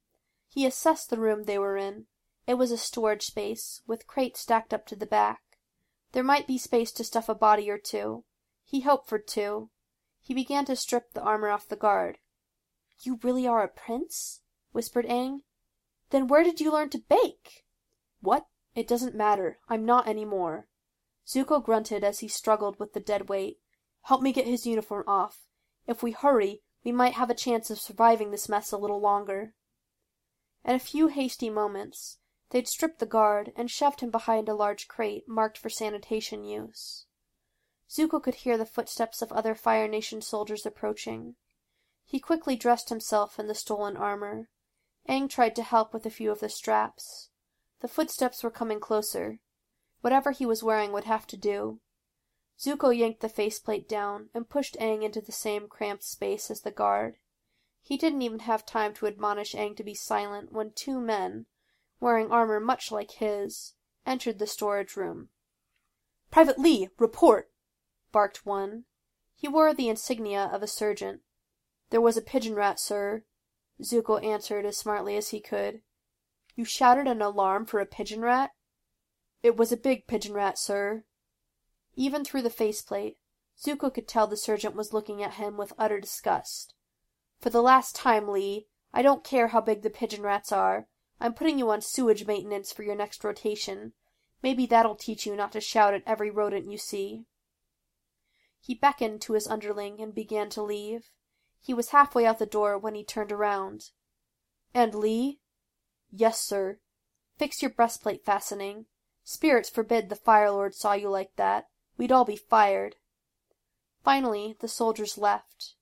He 0.49 0.66
assessed 0.66 1.11
the 1.11 1.20
room 1.20 1.44
they 1.44 1.59
were 1.59 1.77
in. 1.77 2.07
It 2.46 2.55
was 2.55 2.73
a 2.73 2.79
storage 2.79 3.27
space, 3.27 3.83
with 3.87 4.07
crates 4.07 4.40
stacked 4.40 4.75
up 4.75 4.87
to 4.87 4.96
the 4.96 5.07
back. 5.07 5.42
There 6.12 6.25
might 6.25 6.46
be 6.46 6.59
space 6.59 6.90
to 6.92 7.05
stuff 7.05 7.29
a 7.29 7.35
body 7.35 7.70
or 7.70 7.79
two. 7.79 8.25
He 8.64 8.81
hoped 8.81 9.09
for 9.09 9.18
two. 9.18 9.70
He 10.20 10.35
began 10.35 10.64
to 10.64 10.77
strip 10.77 11.12
the 11.12 11.23
armor 11.23 11.51
off 11.51 11.68
the 11.68 11.77
guard. 11.77 12.18
"You 13.03 13.19
really 13.23 13.47
are 13.47 13.63
a 13.63 13.69
prince?" 13.69 14.43
whispered 14.73 15.07
Aang. 15.07 15.45
"Then 16.11 16.29
where 16.29 16.45
did 16.45 16.61
you 16.61 16.71
learn 16.71 16.91
to 16.91 16.99
bake?" 16.99 17.65
"What? 18.21 18.47
It 18.75 18.87
doesn't 18.87 19.15
matter. 19.15 19.59
I'm 19.71 19.87
not 19.87 20.07
any 20.07 20.27
more." 20.27 20.69
Zuko 21.27 21.65
grunted 21.65 22.05
as 22.05 22.19
he 22.19 22.29
struggled 22.29 22.79
with 22.79 22.93
the 22.93 23.01
dead 23.01 23.31
weight. 23.31 23.59
"Help 24.03 24.21
me 24.21 24.35
get 24.35 24.47
his 24.47 24.67
uniform 24.67 25.05
off. 25.07 25.49
If 25.87 26.03
we 26.03 26.11
hurry 26.13 26.63
we 26.85 26.93
might 26.93 27.15
have 27.15 27.31
a 27.31 27.35
chance 27.35 27.71
of 27.71 27.81
surviving 27.81 28.33
this 28.33 28.51
mess 28.51 28.71
a 28.71 28.77
little 28.77 29.01
longer." 29.01 29.55
In 30.63 30.75
a 30.75 30.79
few 30.79 31.09
hasty 31.09 31.49
moments 31.49 32.19
they'd 32.51 32.69
stripped 32.69 32.99
the 32.99 33.07
guard 33.07 33.55
and 33.57 33.71
shoved 33.71 34.01
him 34.01 34.11
behind 34.11 34.47
a 34.47 34.55
large 34.55 34.89
crate 34.89 35.27
marked 35.27 35.57
for 35.57 35.71
sanitation 35.71 36.45
use. 36.45 37.07
Zuko 37.89 38.23
could 38.23 38.35
hear 38.35 38.59
the 38.59 38.67
footsteps 38.67 39.23
of 39.23 39.33
other 39.33 39.55
Fire 39.55 39.89
Nation 39.89 40.21
soldiers 40.21 40.67
approaching. 40.67 41.37
He 42.05 42.19
quickly 42.19 42.57
dressed 42.57 42.89
himself 42.89 43.39
in 43.39 43.47
the 43.47 43.55
stolen 43.55 43.97
armor. 43.97 44.49
Aang 45.09 45.29
tried 45.29 45.55
to 45.57 45.63
help 45.63 45.93
with 45.93 46.07
a 46.07 46.11
few 46.11 46.31
of 46.31 46.41
the 46.41 46.49
straps. 46.49 47.31
The 47.81 47.89
footsteps 47.89 48.43
were 48.43 48.51
coming 48.51 48.81
closer. 48.81 49.41
Whatever 50.01 50.31
he 50.31 50.47
was 50.47 50.63
wearing 50.63 50.93
would 50.93 51.05
have 51.05 51.27
to 51.29 51.37
do. 51.37 51.81
Zuko 52.59 52.91
yanked 52.91 53.21
the 53.21 53.29
faceplate 53.29 53.89
down 53.89 54.29
and 54.35 54.49
pushed 54.49 54.77
Aang 54.79 55.03
into 55.03 55.21
the 55.21 55.33
same 55.33 55.69
cramped 55.69 56.05
space 56.05 56.51
as 56.51 56.61
the 56.61 56.71
guard. 56.71 57.19
He 57.81 57.97
didn't 57.97 58.23
even 58.23 58.41
have 58.41 58.67
time 58.67 58.93
to 58.95 59.07
admonish 59.07 59.55
Aang 59.55 59.77
to 59.77 59.83
be 59.83 59.95
silent 59.95 60.53
when 60.53 60.73
two 60.73 61.01
men, 61.01 61.47
wearing 62.01 62.31
armor 62.31 62.61
much 62.61 62.93
like 62.93 63.13
his, 63.13 63.75
entered 64.05 64.39
the 64.39 64.47
storage 64.47 64.97
room. 64.97 65.31
Private 66.31 66.59
Lee, 66.59 66.89
report!" 66.99 67.51
barked 68.13 68.45
one. 68.45 68.85
He 69.35 69.49
wore 69.49 69.73
the 69.73 69.89
insignia 69.89 70.51
of 70.53 70.63
a 70.63 70.67
sergeant. 70.67 71.23
"There 71.90 72.00
was 72.00 72.16
a 72.16 72.22
pigeon 72.22 72.55
rat, 72.55 72.79
sir," 72.79 73.24
Zuko 73.83 74.22
answered 74.22 74.64
as 74.64 74.79
smartly 74.79 75.16
as 75.16 75.31
he 75.31 75.40
could. 75.40 75.83
"You 76.55 76.64
shouted 76.64 77.09
an 77.09 77.20
alarm 77.20 77.66
for 77.66 77.81
a 77.81 77.85
pigeon 77.85 78.20
rat?" 78.20 78.53
"It 79.42 79.57
was 79.57 79.72
a 79.72 79.76
big 79.76 80.07
pigeon 80.07 80.33
rat, 80.33 80.57
sir." 80.57 81.05
Even 81.96 82.24
through 82.24 82.42
the 82.42 82.48
faceplate, 82.48 83.18
Zuko 83.59 83.92
could 83.92 84.07
tell 84.07 84.29
the 84.29 84.37
sergeant 84.37 84.76
was 84.76 84.92
looking 84.92 85.20
at 85.20 85.35
him 85.35 85.57
with 85.57 85.72
utter 85.76 85.98
disgust. 85.98 86.74
"For 87.40 87.50
the 87.50 87.61
last 87.61 87.96
time, 87.96 88.29
Lee, 88.29 88.68
I 88.92 89.03
don't 89.03 89.24
care 89.24 89.48
how 89.48 89.61
big 89.61 89.83
the 89.83 89.90
pigeon 89.90 90.22
rats 90.22 90.53
are. 90.53 90.87
I'm 91.18 91.35
putting 91.35 91.59
you 91.59 91.70
on 91.70 91.81
sewage 91.81 92.24
maintenance 92.24 92.72
for 92.72 92.85
your 92.85 92.94
next 92.94 93.24
rotation. 93.24 93.94
Maybe 94.42 94.64
that'll 94.64 94.94
teach 94.94 95.26
you 95.26 95.35
not 95.35 95.50
to 95.53 95.61
shout 95.61 95.94
at 95.94 96.05
every 96.07 96.31
rodent 96.31 96.70
you 96.70 96.79
see." 96.79 97.26
He 98.61 98.76
beckoned 98.76 99.22
to 99.22 99.33
his 99.33 99.48
underling 99.48 100.00
and 100.00 100.14
began 100.14 100.50
to 100.50 100.62
leave. 100.62 101.11
He 101.62 101.75
was 101.75 101.90
halfway 101.90 102.25
out 102.25 102.38
the 102.38 102.46
door 102.46 102.79
when 102.79 102.94
he 102.94 103.05
turned 103.05 103.31
around. 103.31 103.90
"And 104.73 104.94
Lee?" 104.94 105.40
"Yes, 106.11 106.40
sir." 106.40 106.81
"Fix 107.37 107.61
your 107.61 107.70
breastplate 107.70 108.25
fastening. 108.25 108.87
Spirits 109.25 109.68
forbid 109.68 110.09
the 110.09 110.16
Fire 110.16 110.51
Lord 110.51 110.75
saw 110.75 110.94
you 110.94 111.11
like 111.11 111.37
that. 111.37 111.68
We'd 111.99 112.12
all 112.12 112.25
be 112.25 112.35
fired." 112.37 112.96
Finally 114.03 114.57
the 114.61 114.68
soldiers 114.68 115.18
left. 115.18 115.75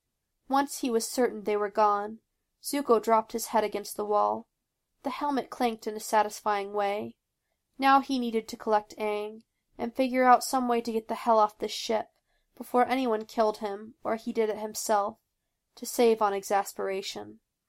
Once 0.48 0.78
he 0.78 0.90
was 0.90 1.06
certain 1.08 1.44
they 1.44 1.56
were 1.56 1.70
gone, 1.70 2.18
Zuko 2.60 3.00
dropped 3.00 3.30
his 3.30 3.46
head 3.46 3.62
against 3.62 3.96
the 3.96 4.04
wall. 4.04 4.48
The 5.04 5.10
helmet 5.10 5.48
clanked 5.48 5.86
in 5.86 5.94
a 5.94 6.00
satisfying 6.00 6.72
way. 6.72 7.14
Now 7.78 8.00
he 8.00 8.18
needed 8.18 8.48
to 8.48 8.56
collect 8.56 8.96
Aang, 8.98 9.44
and 9.78 9.94
figure 9.94 10.24
out 10.24 10.42
some 10.42 10.66
way 10.66 10.80
to 10.80 10.90
get 10.90 11.06
the 11.06 11.14
hell 11.14 11.38
off 11.38 11.58
this 11.58 11.70
ship, 11.70 12.10
before 12.56 12.84
anyone 12.88 13.24
killed 13.24 13.58
him, 13.58 13.94
or 14.02 14.16
he 14.16 14.32
did 14.32 14.50
it 14.50 14.58
himself, 14.58 15.18
to 15.78 15.86
save 15.86 16.20
on 16.20 16.32
exasperation. 16.34 17.38